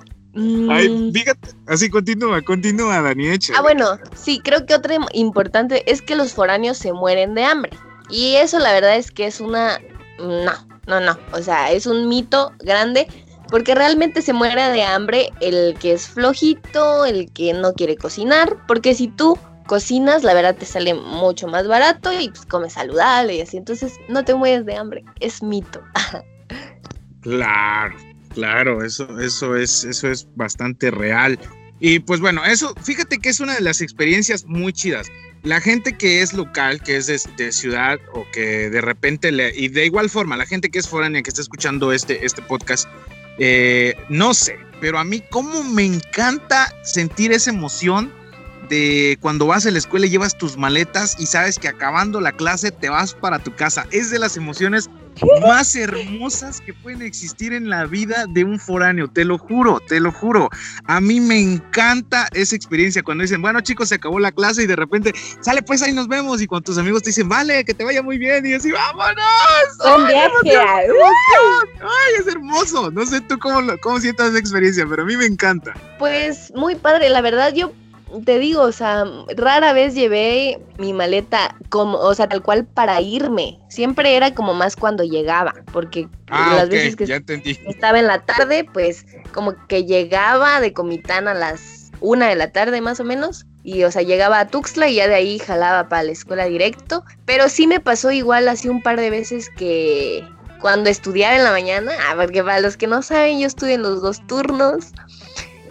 [0.70, 1.14] Ay, mm.
[1.14, 3.28] fíjate, así continúa, continúa, Dani.
[3.56, 7.72] Ah, bueno, sí, creo que otra importante es que los foráneos se mueren de hambre.
[8.10, 9.80] Y eso la verdad es que es una...
[10.20, 10.54] No,
[10.86, 11.18] no, no.
[11.34, 13.08] O sea, es un mito grande
[13.50, 18.58] porque realmente se muere de hambre el que es flojito, el que no quiere cocinar.
[18.68, 19.38] Porque si tú
[19.68, 23.58] cocinas, la verdad te sale mucho más barato y pues comes saludable y así.
[23.58, 25.84] Entonces no te mueres de hambre, es mito.
[27.22, 27.96] claro,
[28.34, 31.38] claro, eso, eso es, eso es bastante real.
[31.80, 35.08] Y pues bueno, eso, fíjate que es una de las experiencias muy chidas.
[35.44, 39.68] La gente que es local, que es de, ciudad o que de repente le, y
[39.68, 42.90] de igual forma, la gente que es foránea, que está escuchando este, este podcast,
[43.38, 48.12] eh, no sé, pero a mí como me encanta sentir esa emoción
[48.70, 52.32] de cuando vas a la escuela y llevas tus maletas y sabes que acabando la
[52.32, 53.86] clase te vas para tu casa.
[53.92, 54.90] Es de las emociones
[55.42, 60.00] más hermosas que pueden existir en la vida de un foráneo, te lo juro, te
[60.00, 60.50] lo juro.
[60.86, 64.68] A mí me encanta esa experiencia cuando dicen, bueno chicos, se acabó la clase y
[64.68, 67.74] de repente, sale pues ahí nos vemos y cuando tus amigos te dicen, vale, que
[67.74, 69.24] te vaya muy bien y así, vámonos.
[69.84, 70.16] ¡Ay,
[71.82, 72.92] ¡Ay, es hermoso!
[72.92, 75.74] No sé tú cómo, cómo sientas esa experiencia, pero a mí me encanta.
[75.98, 77.74] Pues muy padre, la verdad yo
[78.26, 83.02] te digo, o sea, rara vez llevé mi maleta como, o sea, tal cual para
[83.02, 83.60] irme.
[83.70, 87.04] Siempre era como más cuando llegaba, porque ah, las veces que
[87.68, 92.52] estaba en la tarde, pues como que llegaba de Comitán a las una de la
[92.52, 93.46] tarde más o menos.
[93.64, 97.04] Y, o sea, llegaba a Tuxtla y ya de ahí jalaba para la escuela directo.
[97.26, 100.24] Pero sí me pasó igual así un par de veces que
[100.62, 103.84] cuando estudiaba en la mañana, ah, porque para los que no saben, yo estudié en
[103.84, 104.92] los dos turnos.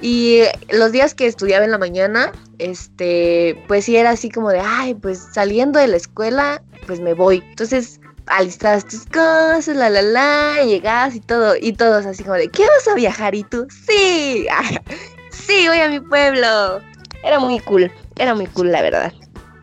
[0.08, 4.60] Y los días que estudiaba en la mañana, este, pues sí era así como de,
[4.60, 7.42] ay, pues saliendo de la escuela, pues me voy.
[7.48, 12.46] Entonces, alistas tus cosas, la la la, llegas y todo, y todos así como de,
[12.46, 13.34] ¿qué vas a viajar?
[13.34, 14.46] Y tú, sí,
[15.32, 16.80] sí, voy a mi pueblo.
[17.24, 19.12] Era muy cool, era muy cool, la verdad.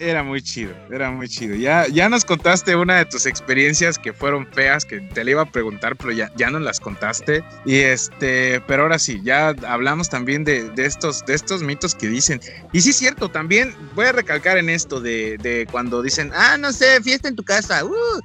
[0.03, 1.55] Era muy chido, era muy chido.
[1.55, 5.43] Ya, ya nos contaste una de tus experiencias que fueron feas, que te le iba
[5.43, 7.41] a preguntar, pero ya, ya nos las contaste.
[7.63, 12.09] Y este, pero ahora sí, ya hablamos también de, de estos, de estos mitos que
[12.09, 12.41] dicen.
[12.73, 16.57] Y sí es cierto, también voy a recalcar en esto de, de cuando dicen, ah,
[16.57, 18.19] no sé, fiesta en tu casa, uh,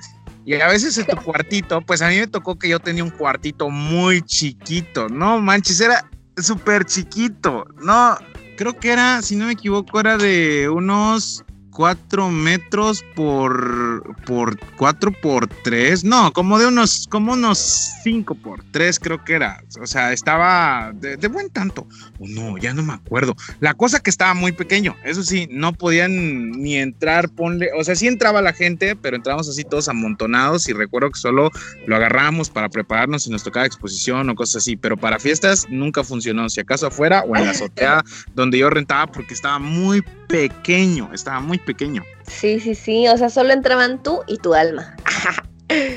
[0.45, 3.11] Y a veces en tu cuartito, pues a mí me tocó que yo tenía un
[3.11, 8.19] cuartito muy chiquito, no manches, era súper chiquito, no,
[8.57, 11.45] creo que era, si no me equivoco, era de unos
[11.79, 18.65] 4 metros por, por 4 por 3, no, como de unos, como unos 5 por
[18.73, 21.87] 3 creo que era, o sea, estaba de, buen tanto,
[22.19, 25.73] o no, ya no me acuerdo, la cosa que estaba muy pequeño, eso sí, no
[25.73, 30.69] podían ni entrar, ponle, o sea, sí entraba la gente, pero entrábamos así todos amontonados
[30.69, 31.49] y recuerdo que solo
[31.87, 36.03] lo agarrábamos para prepararnos si nos tocaba exposición o cosas así, pero para fiestas nunca
[36.03, 38.03] funcionó, si acaso afuera o en la azotea
[38.35, 42.03] donde yo rentaba porque estaba muy pequeño, estaba muy pequeño.
[42.27, 44.97] Sí, sí, sí, o sea, solo entraban tú y tu alma.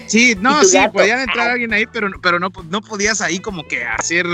[0.07, 3.85] Sí, no, sí, podían entrar alguien ahí, pero, pero no, no podías ahí como que
[3.85, 4.25] hacer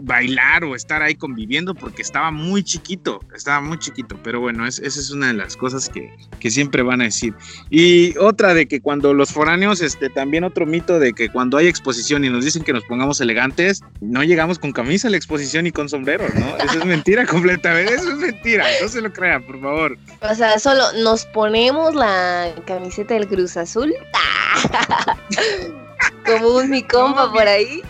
[0.00, 4.84] bailar o estar ahí conviviendo porque estaba muy chiquito, estaba muy chiquito, pero bueno, esa
[4.84, 7.34] es una de las cosas que, que, siempre van a decir.
[7.70, 11.66] Y otra de que cuando los foráneos, este, también otro mito de que cuando hay
[11.66, 15.66] exposición y nos dicen que nos pongamos elegantes, no llegamos con camisa a la exposición
[15.66, 16.56] y con sombrero, ¿no?
[16.58, 19.98] Eso es mentira completamente, eso es mentira, no se lo crean, por favor.
[20.20, 23.94] O sea, solo nos ponemos la camiseta del Cruz Azul.
[26.24, 27.82] Como un mi compa por ahí.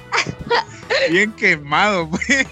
[1.10, 2.46] Bien quemado, pues.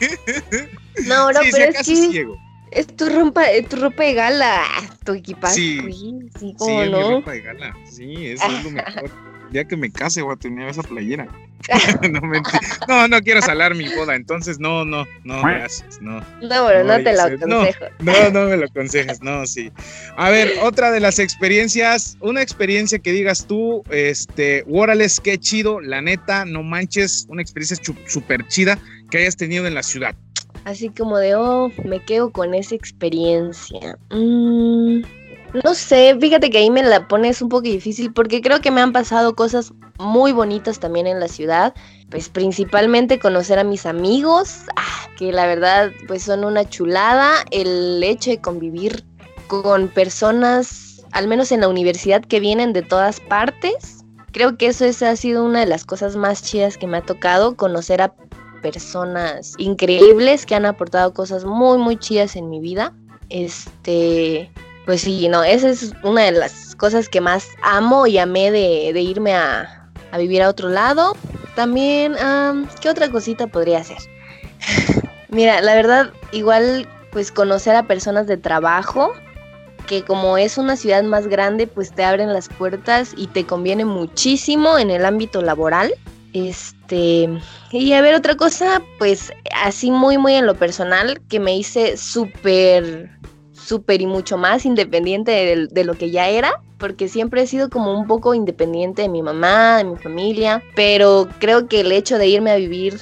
[1.06, 2.26] No, no, pero es que
[2.70, 4.64] es tu ropa, tu ropa de gala,
[5.04, 5.54] tu equipaje.
[5.54, 6.98] Sí, sí, ¿cómo sí, no?
[6.98, 7.74] mi ropa de gala.
[7.84, 9.10] Sí, eso es lo mejor.
[9.52, 11.28] Ya que me case voy a tener esa playera.
[12.88, 16.20] no, no, quiero salar mi boda, entonces no, no, no, gracias, no.
[16.40, 17.84] No, bueno, no, te lo aconsejo.
[17.98, 19.70] No, no, me lo aconsejes, no, sí.
[20.16, 25.80] A ver, otra de las experiencias, una experiencia que digas tú, este, Warales, qué chido,
[25.80, 28.78] la neta, no manches, una experiencia súper chida
[29.10, 30.14] que hayas tenido en la ciudad.
[30.64, 33.98] Así como de, oh, me quedo con esa experiencia.
[34.10, 35.17] Mmm
[35.52, 38.80] no sé, fíjate que ahí me la pones un poco difícil porque creo que me
[38.80, 41.74] han pasado cosas muy bonitas también en la ciudad.
[42.10, 47.44] Pues principalmente conocer a mis amigos, ah, que la verdad pues son una chulada.
[47.50, 49.04] El hecho de convivir
[49.46, 54.04] con personas, al menos en la universidad, que vienen de todas partes.
[54.32, 57.56] Creo que eso ha sido una de las cosas más chidas que me ha tocado,
[57.56, 58.14] conocer a
[58.62, 62.92] personas increíbles que han aportado cosas muy, muy chidas en mi vida.
[63.30, 64.50] Este,
[64.88, 68.98] pues sí, no, esa es una de las cosas que más amo y amé de,
[68.98, 71.14] irme a, vivir a otro lado.
[71.54, 72.14] También,
[72.80, 73.98] ¿qué otra cosita podría hacer?
[75.28, 79.12] Mira, la verdad, igual pues conocer a personas de trabajo,
[79.86, 83.84] que como es una ciudad más grande, pues te abren las puertas y te conviene
[83.84, 85.92] muchísimo en el ámbito laboral.
[86.32, 87.28] Este,
[87.72, 91.98] y a ver otra cosa, pues así muy muy en lo personal, que me hice
[91.98, 93.17] súper
[93.68, 97.92] súper y mucho más independiente de, lo que ya era, porque siempre he sido como
[97.92, 102.28] un poco independiente de mi mamá, de mi familia, pero creo que el hecho de
[102.28, 102.98] irme a vivir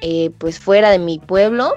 [0.00, 1.74] eh, pues fuera de mi pueblo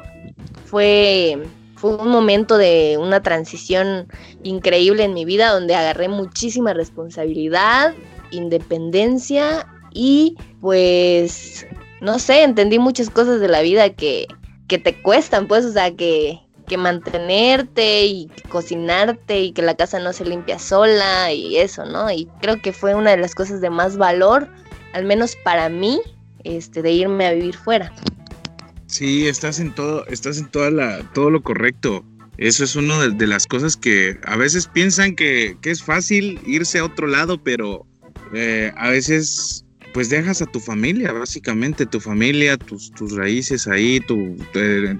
[0.65, 1.37] fue,
[1.75, 4.07] fue un momento de una transición
[4.43, 7.93] increíble en mi vida donde agarré muchísima responsabilidad,
[8.31, 11.67] independencia y pues
[11.99, 14.27] no sé, entendí muchas cosas de la vida que,
[14.69, 16.39] que te cuestan, pues, o sea, que,
[16.69, 22.09] que mantenerte y cocinarte y que la casa no se limpia sola y eso, ¿no?
[22.09, 24.47] Y creo que fue una de las cosas de más valor,
[24.93, 25.99] al menos para mí,
[26.45, 27.93] este, de irme a vivir fuera.
[28.85, 32.05] Sí, estás en todo, estás en toda la, todo lo correcto.
[32.37, 36.85] Eso es una de, las cosas que a veces piensan que, es fácil irse a
[36.85, 37.85] otro lado, pero
[38.33, 43.99] eh, a veces pues dejas a tu familia, básicamente, tu familia, tus, tus raíces ahí,
[43.99, 44.35] tu,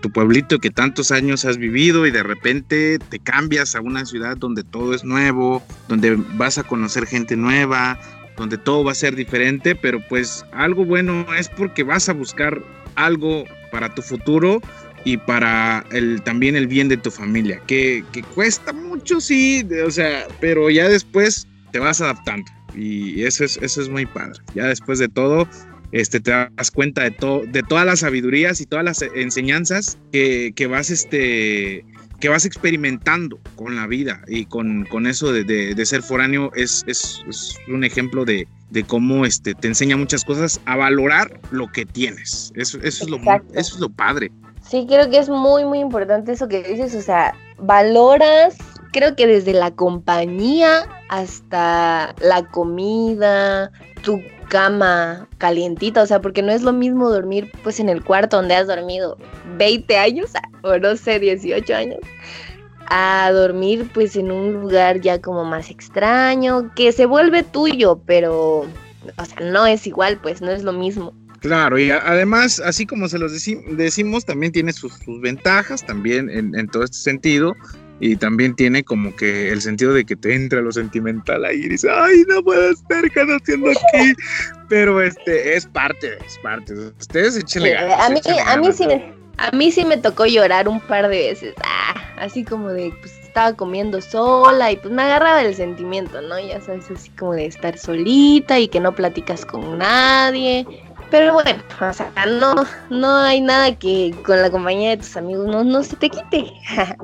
[0.02, 4.38] tu pueblito que tantos años has vivido y de repente te cambias a una ciudad
[4.38, 7.99] donde todo es nuevo, donde vas a conocer gente nueva,
[8.38, 12.62] donde todo va a ser diferente, pero pues algo bueno es porque vas a buscar
[12.95, 14.62] algo para tu futuro
[15.06, 19.91] y para el, también el bien de tu familia, que, que cuesta mucho, sí, o
[19.91, 24.40] sea, pero ya después te vas adaptando y eso es, eso es muy padre.
[24.54, 25.48] Ya después de todo,
[25.92, 30.54] este, te das cuenta de, todo de todas las sabidurías y todas las enseñanzas que,
[30.56, 31.84] que vas, este,
[32.20, 36.84] que vas experimentando con la vida y con, con eso de, de, ser foráneo es,
[36.88, 41.72] es, es un ejemplo de, de, cómo este, te enseña muchas cosas a valorar lo
[41.72, 42.52] que tienes.
[42.56, 44.32] Eso, eso, es, lo, eso es lo padre.
[44.62, 48.56] Sí, creo que es muy, muy importante eso que dices, o sea, valoras
[48.92, 53.71] creo que desde la compañía hasta la comida,
[54.04, 58.37] tu cama calientita, o sea, porque no es lo mismo dormir pues en el cuarto
[58.37, 59.17] donde has dormido
[59.58, 60.31] 20 años
[60.63, 62.00] o no sé, 18 años,
[62.87, 68.65] a dormir pues en un lugar ya como más extraño, que se vuelve tuyo, pero
[69.17, 71.13] o sea, no es igual, pues no es lo mismo.
[71.40, 76.83] Claro, y además, así como se los decimos, también tiene sus, ventajas, también en, todo
[76.83, 77.56] este sentido,
[78.00, 81.69] y también tiene como que el sentido de que te entra lo sentimental ahí y
[81.69, 84.13] dices, ay, no puedo estar haciendo aquí,
[84.69, 86.73] pero este es parte, es parte.
[87.00, 88.00] Ustedes échenle ganas.
[88.00, 91.17] A mí, a mí sí me, a mí sí me tocó llorar un par de
[91.29, 96.21] veces, ah, así como de, pues estaba comiendo sola y pues me agarraba el sentimiento,
[96.21, 96.39] ¿no?
[96.39, 100.65] Ya sabes, así como de estar solita y que no platicas con nadie
[101.10, 102.56] pero bueno, o sea, no,
[102.90, 106.52] no hay nada que con la compañía de tus amigos no, no se te quite.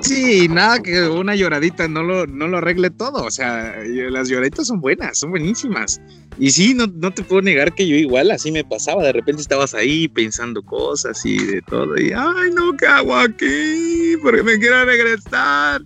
[0.00, 3.24] Sí, nada que una lloradita no lo, no lo arregle todo.
[3.24, 6.00] O sea, las lloraditas son buenas, son buenísimas.
[6.36, 9.04] Y sí, no, no te puedo negar que yo igual así me pasaba.
[9.04, 11.96] De repente estabas ahí pensando cosas y de todo.
[11.96, 14.16] Y, ay, no, ¿qué hago aquí?
[14.20, 15.80] Porque me quiero regresar.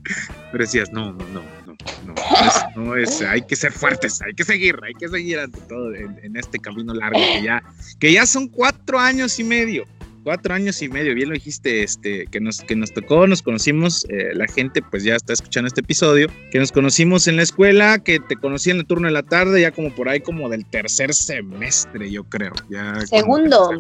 [0.51, 1.58] Pero decías, no, no, no
[2.07, 5.95] no, no es, hay que ser fuertes, hay que seguir, hay que seguir ante todo
[5.95, 7.63] en, este camino largo que ya,
[7.99, 9.85] que ya son cuatro años y medio,
[10.23, 14.05] cuatro años y medio, bien lo dijiste, este, que nos, que nos tocó, nos conocimos,
[14.09, 17.99] eh, la gente pues ya está escuchando este episodio, que nos conocimos en la escuela,
[17.99, 20.65] que te conocí en el turno de la tarde, ya como por ahí como del
[20.67, 22.53] tercer semestre, yo creo.
[22.69, 23.71] Ya Segundo.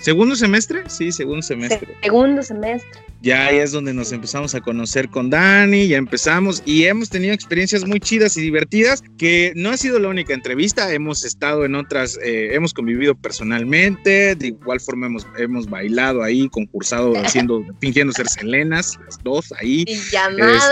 [0.00, 0.82] ¿Segundo semestre?
[0.88, 1.96] Sí, segundo semestre.
[2.02, 6.84] Segundo semestre ya ahí es donde nos empezamos a conocer con Dani, ya empezamos y
[6.84, 11.24] hemos tenido experiencias muy chidas y divertidas, que no ha sido la única entrevista, hemos
[11.24, 17.12] estado en otras, eh, hemos convivido personalmente, de igual forma hemos, hemos bailado ahí, concursado
[17.22, 19.84] haciendo, fingiendo ser Selenas, las dos ahí.
[19.86, 20.64] Y llamadas.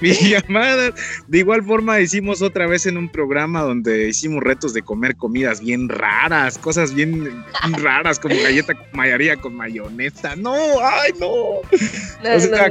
[0.00, 0.94] Este.
[1.28, 5.60] De igual forma hicimos otra vez en un programa donde hicimos retos de comer comidas
[5.60, 7.44] bien raras, cosas bien,
[7.78, 10.36] raras como galleta mayaría con mayonesa.
[10.36, 11.60] No, ay no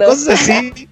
[0.06, 0.88] cosas así.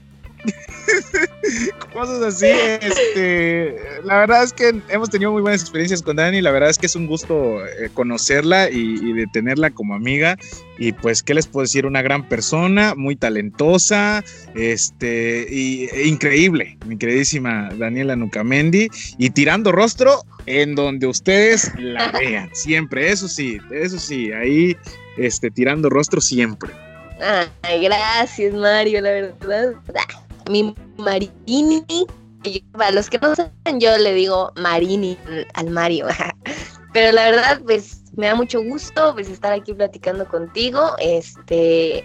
[1.94, 6.52] cosas así, este, la verdad es que hemos tenido muy buenas experiencias con Dani, la
[6.52, 10.38] verdad es que es un gusto eh, conocerla y, de tenerla como amiga
[10.78, 11.86] y pues, ¿qué les puedo decir?
[11.86, 14.24] Una gran persona, muy talentosa,
[14.56, 18.88] este, e increíble, mi queridísima Daniela Nucamendi,
[19.18, 24.76] y tirando rostro en donde ustedes la vean, siempre, eso sí, eso sí, ahí,
[25.18, 26.72] este, tirando rostro siempre.
[27.62, 29.74] Ay, gracias, Mario, la verdad.
[30.52, 31.86] Mi Marini,
[32.74, 35.18] para los que no saben, yo le digo Marini
[35.54, 36.08] al Mario.
[36.94, 40.92] Pero la verdad, pues me da mucho gusto pues, estar aquí platicando contigo.
[41.00, 42.04] Este,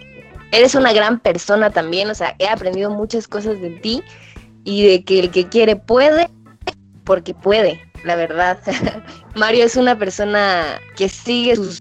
[0.53, 4.03] eres una gran persona también, o sea, he aprendido muchas cosas de ti
[4.64, 6.30] y de que el que quiere puede,
[7.05, 8.59] porque puede, la verdad.
[9.34, 11.80] Mario es una persona que sigue sus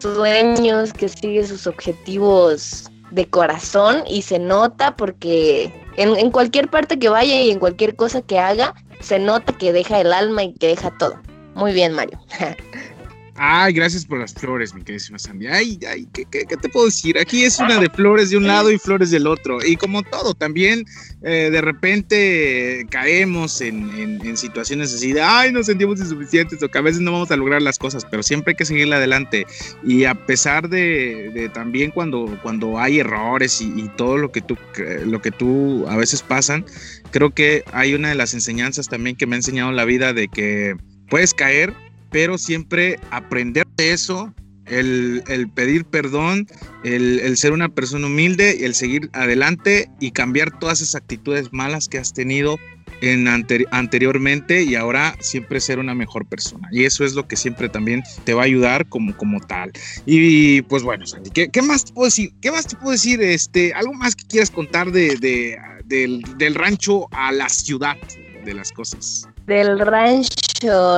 [0.00, 7.08] sueños, que sigue sus objetivos de corazón y se nota porque en, cualquier parte que
[7.08, 10.68] vaya y en cualquier cosa que haga, se nota que deja el alma y que
[10.68, 11.20] deja todo.
[11.54, 12.20] Muy bien, Mario.
[13.40, 15.46] Ay, gracias por las flores, mi queridísima Sandy.
[15.46, 17.16] Ay, ay, ¿qué, ¿qué, te puedo decir?
[17.18, 19.64] Aquí es una de flores de un lado y flores del otro.
[19.64, 20.84] Y como todo, también
[21.22, 26.78] eh, de repente caemos en, en, situaciones así de, ay, nos sentimos insuficientes o que
[26.78, 29.46] a veces no vamos a lograr las cosas, pero siempre hay que seguirle adelante.
[29.84, 34.40] Y a pesar de, de también cuando, cuando hay errores y, y, todo lo que,
[34.40, 34.58] tú,
[35.06, 36.66] lo que tú a veces pasan,
[37.12, 40.26] creo que hay una de las enseñanzas también que me ha enseñado la vida de
[40.26, 40.74] que
[41.08, 41.72] puedes caer
[42.10, 44.34] pero siempre aprender de eso,
[44.70, 46.46] el, pedir perdón,
[46.84, 51.98] el, ser una persona humilde, el seguir adelante y cambiar todas esas actitudes malas que
[51.98, 52.58] has tenido
[53.00, 53.28] en
[53.70, 56.68] anteriormente y ahora siempre ser una mejor persona.
[56.72, 59.72] Y eso es lo que siempre también te va a ayudar como, como tal.
[60.04, 62.32] Y pues bueno, Sandy, ¿qué, más te puedo decir?
[62.40, 63.20] ¿Qué más te puedo decir?
[63.20, 65.16] Este, ¿Algo más que quieras contar de,
[65.84, 67.96] del, del rancho a la ciudad
[68.44, 69.28] de las cosas?
[69.48, 70.28] Del rancho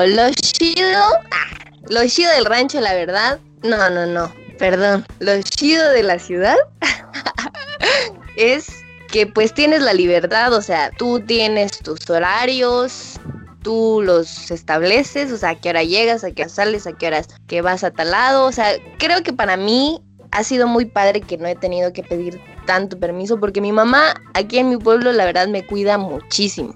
[0.08, 0.98] lo chido,
[1.30, 3.38] ah, lo chido del rancho, la verdad.
[3.62, 5.06] No, no, no, perdón.
[5.20, 6.56] Lo chido de la ciudad
[8.36, 8.66] es
[9.06, 13.20] que pues tienes la libertad, o sea, tú tienes tus horarios,
[13.62, 17.06] tú los estableces, o sea, a qué hora llegas, a qué hora sales, a qué
[17.06, 20.86] horas que vas a tal lado, o sea, creo que para mí ha sido muy
[20.86, 24.76] padre que no he tenido que pedir tanto permiso porque mi mamá aquí en mi
[24.76, 26.74] pueblo la verdad me cuida muchísimo.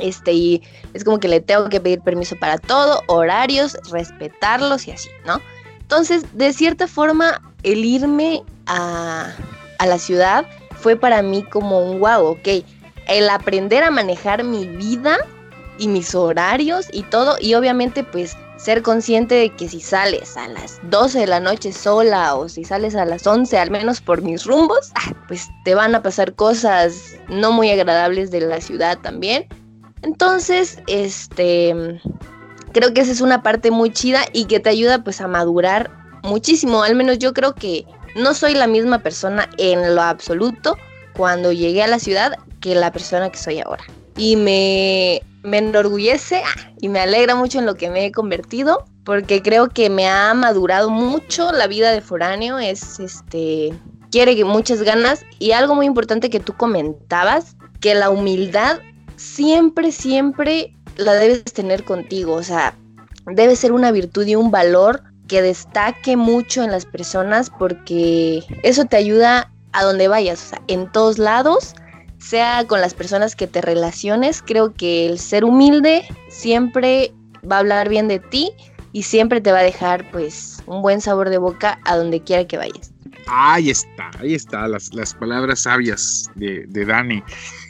[0.00, 0.62] Este, y
[0.94, 5.40] es como que le tengo que pedir permiso para todo, horarios, respetarlos y así, ¿no?
[5.80, 9.32] Entonces, de cierta forma, el irme a,
[9.78, 10.46] a la ciudad
[10.76, 12.64] fue para mí como un wow, ok.
[13.06, 15.16] El aprender a manejar mi vida
[15.78, 20.48] y mis horarios y todo, y obviamente, pues ser consciente de que si sales a
[20.48, 24.20] las 12 de la noche sola o si sales a las 11, al menos por
[24.20, 28.98] mis rumbos, ah, pues te van a pasar cosas no muy agradables de la ciudad
[28.98, 29.46] también.
[30.02, 32.00] Entonces, este,
[32.72, 35.90] creo que esa es una parte muy chida y que te ayuda pues a madurar
[36.22, 36.82] muchísimo.
[36.82, 37.84] Al menos yo creo que
[38.16, 40.76] no soy la misma persona en lo absoluto
[41.14, 43.84] cuando llegué a la ciudad que la persona que soy ahora.
[44.16, 48.84] Y me, me enorgullece ah, y me alegra mucho en lo que me he convertido
[49.04, 52.58] porque creo que me ha madurado mucho la vida de foráneo.
[52.58, 53.72] Es este,
[54.10, 58.80] quiere muchas ganas y algo muy importante que tú comentabas, que la humildad
[59.18, 62.34] siempre, siempre la debes tener contigo.
[62.34, 62.74] O sea,
[63.26, 68.86] debe ser una virtud y un valor que destaque mucho en las personas porque eso
[68.86, 71.74] te ayuda a donde vayas, o sea, en todos lados,
[72.18, 77.12] sea con las personas que te relaciones, creo que el ser humilde siempre
[77.50, 78.52] va a hablar bien de ti
[78.92, 82.46] y siempre te va a dejar pues un buen sabor de boca a donde quiera
[82.46, 82.92] que vayas.
[83.26, 87.22] Ahí está, ahí está, las, las palabras sabias de, de, Dani.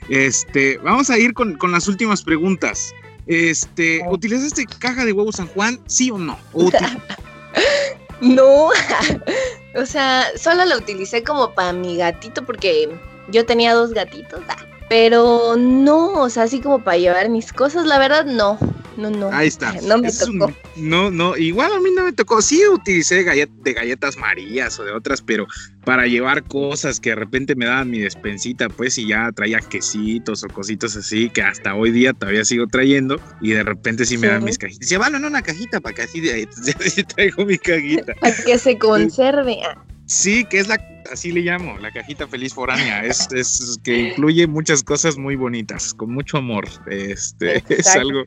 [0.08, 2.94] Este, vamos a ir con, con las últimas preguntas.
[3.26, 5.78] Este, ¿utilizaste caja de huevos San Juan?
[5.86, 6.38] ¿Sí o no?
[8.20, 8.70] no,
[9.74, 12.88] o sea, solo la utilicé como para mi gatito porque
[13.28, 14.40] yo tenía dos gatitos.
[14.48, 14.56] Ah,
[14.88, 18.58] pero no, o sea, así como para llevar mis cosas, la verdad no.
[18.98, 19.30] No, no.
[19.32, 19.72] Ahí está.
[19.82, 20.52] No me tocó.
[20.74, 22.42] no, no, igual a mí no me tocó.
[22.42, 25.46] Sí utilicé de galletas marías o de otras, pero
[25.84, 30.42] para llevar cosas que de repente me daban mi despensita, pues, y ya traía quesitos
[30.42, 34.26] o cositos así, que hasta hoy día todavía sigo trayendo, y de repente sí me
[34.26, 34.88] dan mis cajitas.
[34.88, 36.28] Llévalo en una cajita para que así,
[36.80, 38.14] así traigo mi cajita.
[38.20, 39.60] Para que se conserve.
[40.08, 40.82] Sí, que es la,
[41.12, 43.04] así le llamo, la cajita feliz foránea.
[43.04, 46.66] Es, es que incluye muchas cosas muy bonitas, con mucho amor.
[46.90, 48.24] Este, es algo,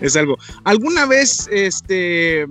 [0.00, 0.36] es algo.
[0.64, 2.44] ¿Alguna vez, este,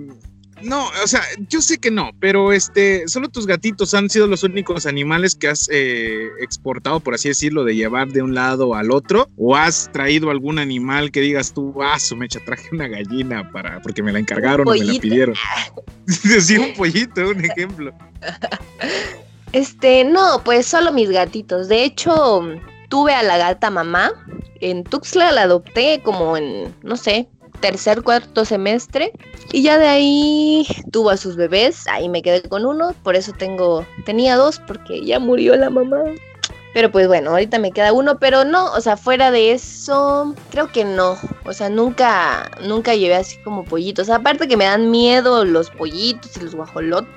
[0.62, 4.42] no, o sea, yo sé que no, pero este, solo tus gatitos han sido los
[4.42, 8.90] únicos animales que has eh, exportado, por así decirlo, de llevar de un lado al
[8.90, 13.50] otro, o has traído algún animal que digas tú, ah, su mecha, traje una gallina
[13.50, 15.34] para, porque me la encargaron o me la pidieron.
[16.24, 17.92] Decir un pollito, un ejemplo.
[19.52, 21.68] Este, no, pues solo mis gatitos.
[21.68, 22.42] De hecho,
[22.88, 24.12] tuve a la gata mamá.
[24.60, 27.28] En Tuxtla la adopté como en, no sé,
[27.62, 29.12] tercer, cuarto semestre.
[29.52, 31.86] Y ya de ahí tuvo a sus bebés.
[31.88, 32.94] Ahí me quedé con uno.
[33.02, 36.02] Por eso tengo, tenía dos, porque ya murió la mamá.
[36.74, 40.72] Pero pues bueno, ahorita me queda uno, pero no, o sea, fuera de eso, creo
[40.72, 41.16] que no.
[41.44, 44.10] O sea, nunca, nunca llevé así como pollitos.
[44.10, 47.10] Aparte que me dan miedo los pollitos y los guajolotes.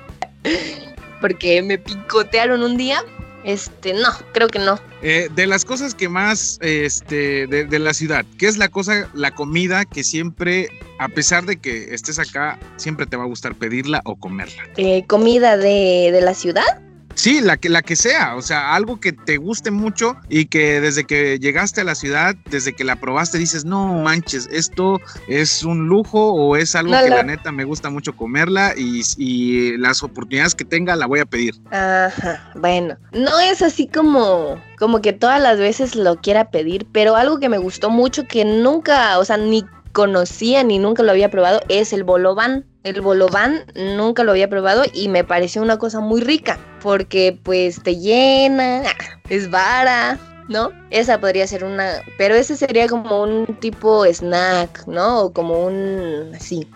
[1.20, 3.02] porque me picotearon un día.
[3.44, 4.78] Este, no, creo que no.
[5.02, 9.30] Eh, de las cosas que más, este, de, la ciudad, ¿qué es la cosa, la
[9.30, 10.68] comida que siempre,
[10.98, 14.64] a pesar de que estés acá, siempre te va a gustar pedirla o comerla?
[14.76, 16.85] Eh, ¿Comida de, de la ciudad?
[17.16, 20.82] Sí, la que, la que sea, o sea, algo que te guste mucho y que
[20.82, 25.62] desde que llegaste a la ciudad, desde que la probaste, dices, no manches, esto es
[25.62, 27.22] un lujo o es algo que la...
[27.22, 31.54] neta me gusta mucho comerla y, y, las oportunidades que tenga la voy a pedir.
[31.70, 37.16] Ajá, bueno, no es así como, como que todas las veces lo quiera pedir, pero
[37.16, 39.64] algo que me gustó mucho que nunca, o sea, ni
[39.96, 42.66] conocía ni nunca lo había probado es el bolobán.
[42.86, 47.82] El bolobán nunca lo había probado y me pareció una cosa muy rica porque pues
[47.82, 48.84] te llena,
[49.28, 50.70] es vara, ¿no?
[50.90, 55.22] Esa podría ser una, pero ese sería como un tipo snack, ¿no?
[55.22, 56.68] O como un así.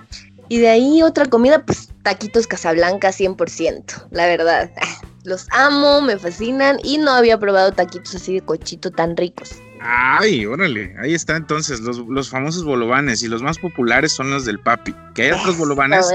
[0.48, 4.68] Y de ahí otra comida, pues taquitos Casablanca 100%, la verdad.
[5.22, 9.50] Los amo, me fascinan y no había probado taquitos así de cochito tan ricos.
[9.82, 14.58] Ay, órale, ahí está entonces, los, famosos bolovanes y los más populares son los del
[14.58, 14.94] papi.
[15.14, 16.06] Que hay otros bolovanes,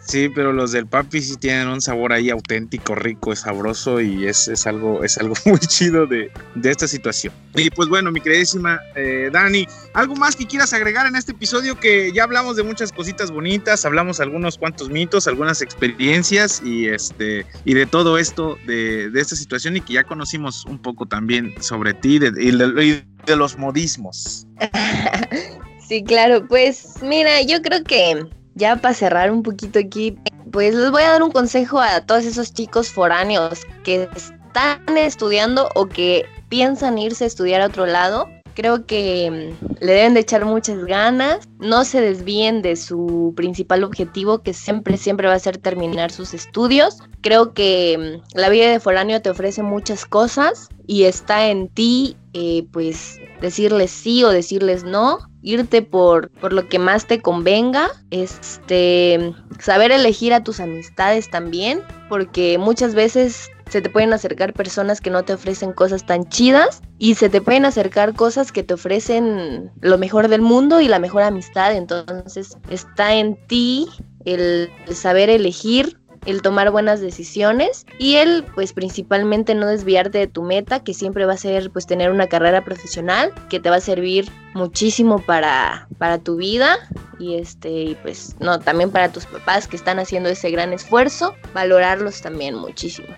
[0.00, 4.26] sí, pero los del papi sí tienen un sabor ahí auténtico, rico, es sabroso y
[4.26, 6.32] es, es algo, es algo muy chido de,
[6.64, 7.32] esta situación.
[7.54, 11.78] Y pues bueno, mi queridísima eh, Dani, ¿algo más que quieras agregar en este episodio?
[11.78, 17.46] Que ya hablamos de muchas cositas bonitas, hablamos algunos cuantos mitos, algunas experiencias y este
[17.64, 21.94] y de todo esto, de, esta situación y que ya conocimos un poco también sobre
[21.94, 24.46] ti y, y de los modismos.
[25.88, 30.16] sí, claro, pues mira, yo creo que ya para cerrar un poquito aquí,
[30.50, 35.70] pues les voy a dar un consejo a todos esos chicos foráneos que están estudiando
[35.74, 38.28] o que piensan irse a estudiar a otro lado.
[38.54, 43.82] Creo que mm, le deben de echar muchas ganas, no se desvíen de su principal
[43.82, 46.98] objetivo, que siempre, siempre va a ser terminar sus estudios.
[47.22, 52.18] Creo que mm, la vida de foráneo te ofrece muchas cosas y está en ti,
[52.32, 57.90] eh, pues, decirles sí o decirles no, irte por, por lo que más te convenga,
[58.10, 65.00] este, saber elegir a tus amistades también, porque muchas veces se te pueden acercar personas
[65.00, 68.74] que no te ofrecen cosas tan chidas y se te pueden acercar cosas que te
[68.74, 71.74] ofrecen lo mejor del mundo y la mejor amistad.
[71.74, 73.88] Entonces está en ti
[74.26, 80.42] el saber elegir el tomar buenas decisiones y el pues principalmente no desviarte de tu
[80.42, 83.80] meta que siempre va a ser pues tener una carrera profesional que te va a
[83.80, 86.76] servir muchísimo para, para tu vida
[87.18, 91.34] y este y pues no también para tus papás que están haciendo ese gran esfuerzo
[91.54, 93.08] valorarlos también muchísimo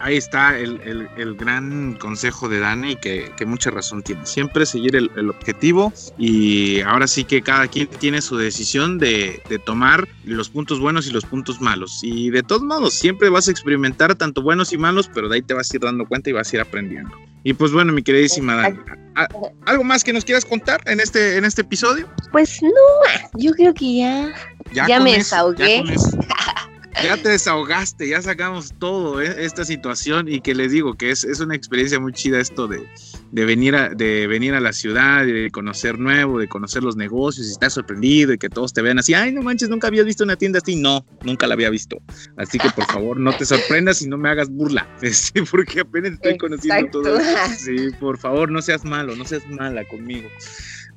[0.00, 4.24] ahí está el, gran consejo de Dani que, que mucha razón tiene.
[4.26, 9.58] Siempre seguir el, objetivo y ahora sí que cada quien tiene su decisión de, de,
[9.58, 12.00] tomar los puntos buenos y los puntos malos.
[12.02, 15.42] Y de todos modos, siempre vas a experimentar tanto buenos y malos, pero de ahí
[15.42, 17.14] te vas a ir dando cuenta y vas a ir aprendiendo.
[17.44, 18.78] Y pues bueno, mi queridísima Dani,
[19.66, 22.08] ¿algo más que nos quieras contar en este, en este episodio?
[22.32, 22.70] Pues no,
[23.34, 24.34] yo creo que ya,
[24.72, 25.82] ya, me desahogué.
[27.02, 31.24] ya te desahogaste, ya sacamos todo eh, esta situación y que les digo que es,
[31.24, 32.86] es una experiencia muy chida esto de,
[33.30, 37.46] de, venir a, de venir a la ciudad, de conocer nuevo, de conocer los negocios
[37.46, 40.24] y estar sorprendido y que todos te vean así, ay, no manches, nunca habías visto
[40.24, 40.76] una tienda así.
[40.76, 41.98] No, nunca la había visto.
[42.36, 46.12] Así que por favor, no te sorprendas y no me hagas burla, este, porque apenas
[46.12, 47.18] estoy conociendo todo.
[47.56, 50.28] Sí, por favor, no seas malo, no seas mala conmigo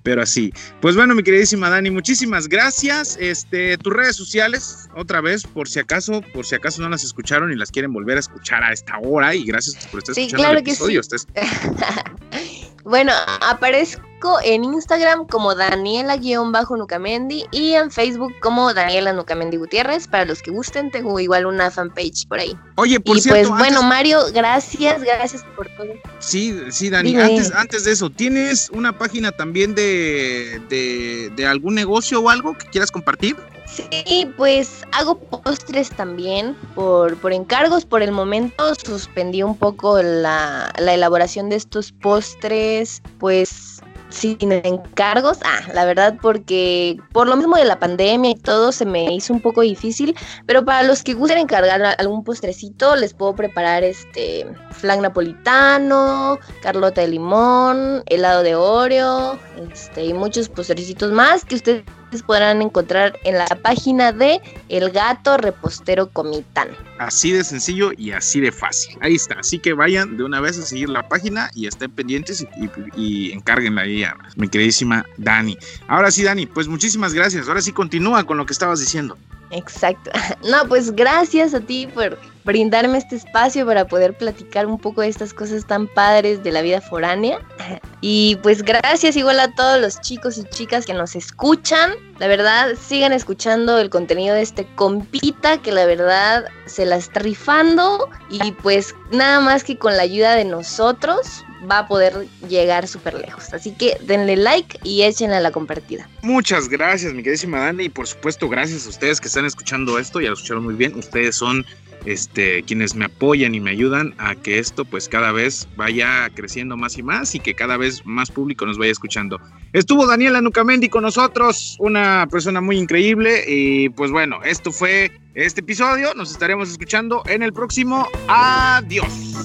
[0.04, 0.54] pero así.
[0.82, 3.18] Pues bueno, mi queridísima Dani, muchísimas gracias.
[3.20, 7.52] Este, tus redes sociales, otra vez, por si acaso, por si acaso no las escucharon
[7.52, 10.58] y las quieren volver a escuchar a esta hora, y gracias por estar escuchando el
[10.58, 11.02] episodio.
[11.02, 11.26] Que sí.
[12.84, 13.11] bueno,
[13.41, 20.07] aparezco en Instagram como Daniela-Nucamendi y en Facebook como Daniela Nucamendi Gutiérrez.
[20.07, 22.55] Para los que gusten, tengo igual una fanpage por ahí.
[22.75, 23.49] Oye, por y cierto.
[23.49, 25.89] Pues bueno, Mario, gracias, gracias por todo.
[26.19, 31.75] Sí, sí, Dani, antes, antes de eso, ¿tienes una página también de, de, de algún
[31.75, 33.36] negocio o algo que quieras compartir?
[33.72, 37.86] Sí, pues hago postres también por, por encargos.
[37.86, 45.39] Por el momento suspendí un poco la, la elaboración de estos postres, pues sin encargos.
[45.45, 49.34] Ah, la verdad, porque por lo mismo de la pandemia y todo se me hizo
[49.34, 50.15] un poco difícil.
[50.45, 57.01] Pero para los que gusten encargar algún postrecito, les puedo preparar este flan napolitano, carlota
[57.01, 59.39] de limón, helado de Oreo,
[59.72, 61.84] este, y muchos postrecitos más que ustedes
[62.24, 66.70] podrán encontrar en la página de El Gato Repostero Comitán.
[66.99, 68.97] Así de sencillo y así de fácil.
[69.01, 69.36] Ahí está.
[69.39, 72.47] Así que vayan de una vez a seguir la página y estén pendientes y,
[72.95, 75.57] y, encárguenla ahí a mi queridísima Dani.
[75.88, 77.47] Ahora sí, Dani, pues muchísimas gracias.
[77.47, 79.18] Ahora sí continúa con lo que estabas diciendo.
[79.51, 80.12] Exacto.
[80.49, 85.07] No, pues gracias a ti por brindarme este espacio para poder platicar un poco de
[85.07, 87.39] estas cosas tan padres de la vida foránea.
[88.03, 91.91] Y pues gracias igual a todos los chicos y chicas que nos escuchan.
[92.17, 97.19] La verdad, sigan escuchando el contenido de este compita que la verdad se la está
[97.19, 102.87] rifando y pues nada más que con la ayuda de nosotros va a poder llegar
[102.87, 103.53] súper lejos.
[103.53, 106.09] Así que denle like y échenle a la compartida.
[106.21, 110.21] Muchas gracias, mi queridísima Dani, y por supuesto gracias a ustedes que están escuchando esto,
[110.21, 111.65] ya lo escucharon muy bien, ustedes son
[112.06, 116.78] este, quienes me apoyan y me ayudan a que esto pues cada vez vaya creciendo
[116.78, 119.39] más y más y que cada vez más público nos vaya escuchando.
[119.74, 125.62] Estuvo Daniela Nucamendi con nosotros, una persona muy increíble y pues bueno, esto fue este
[125.62, 128.08] episodio, nos estaremos escuchando en el próximo.
[128.28, 129.36] Adiós.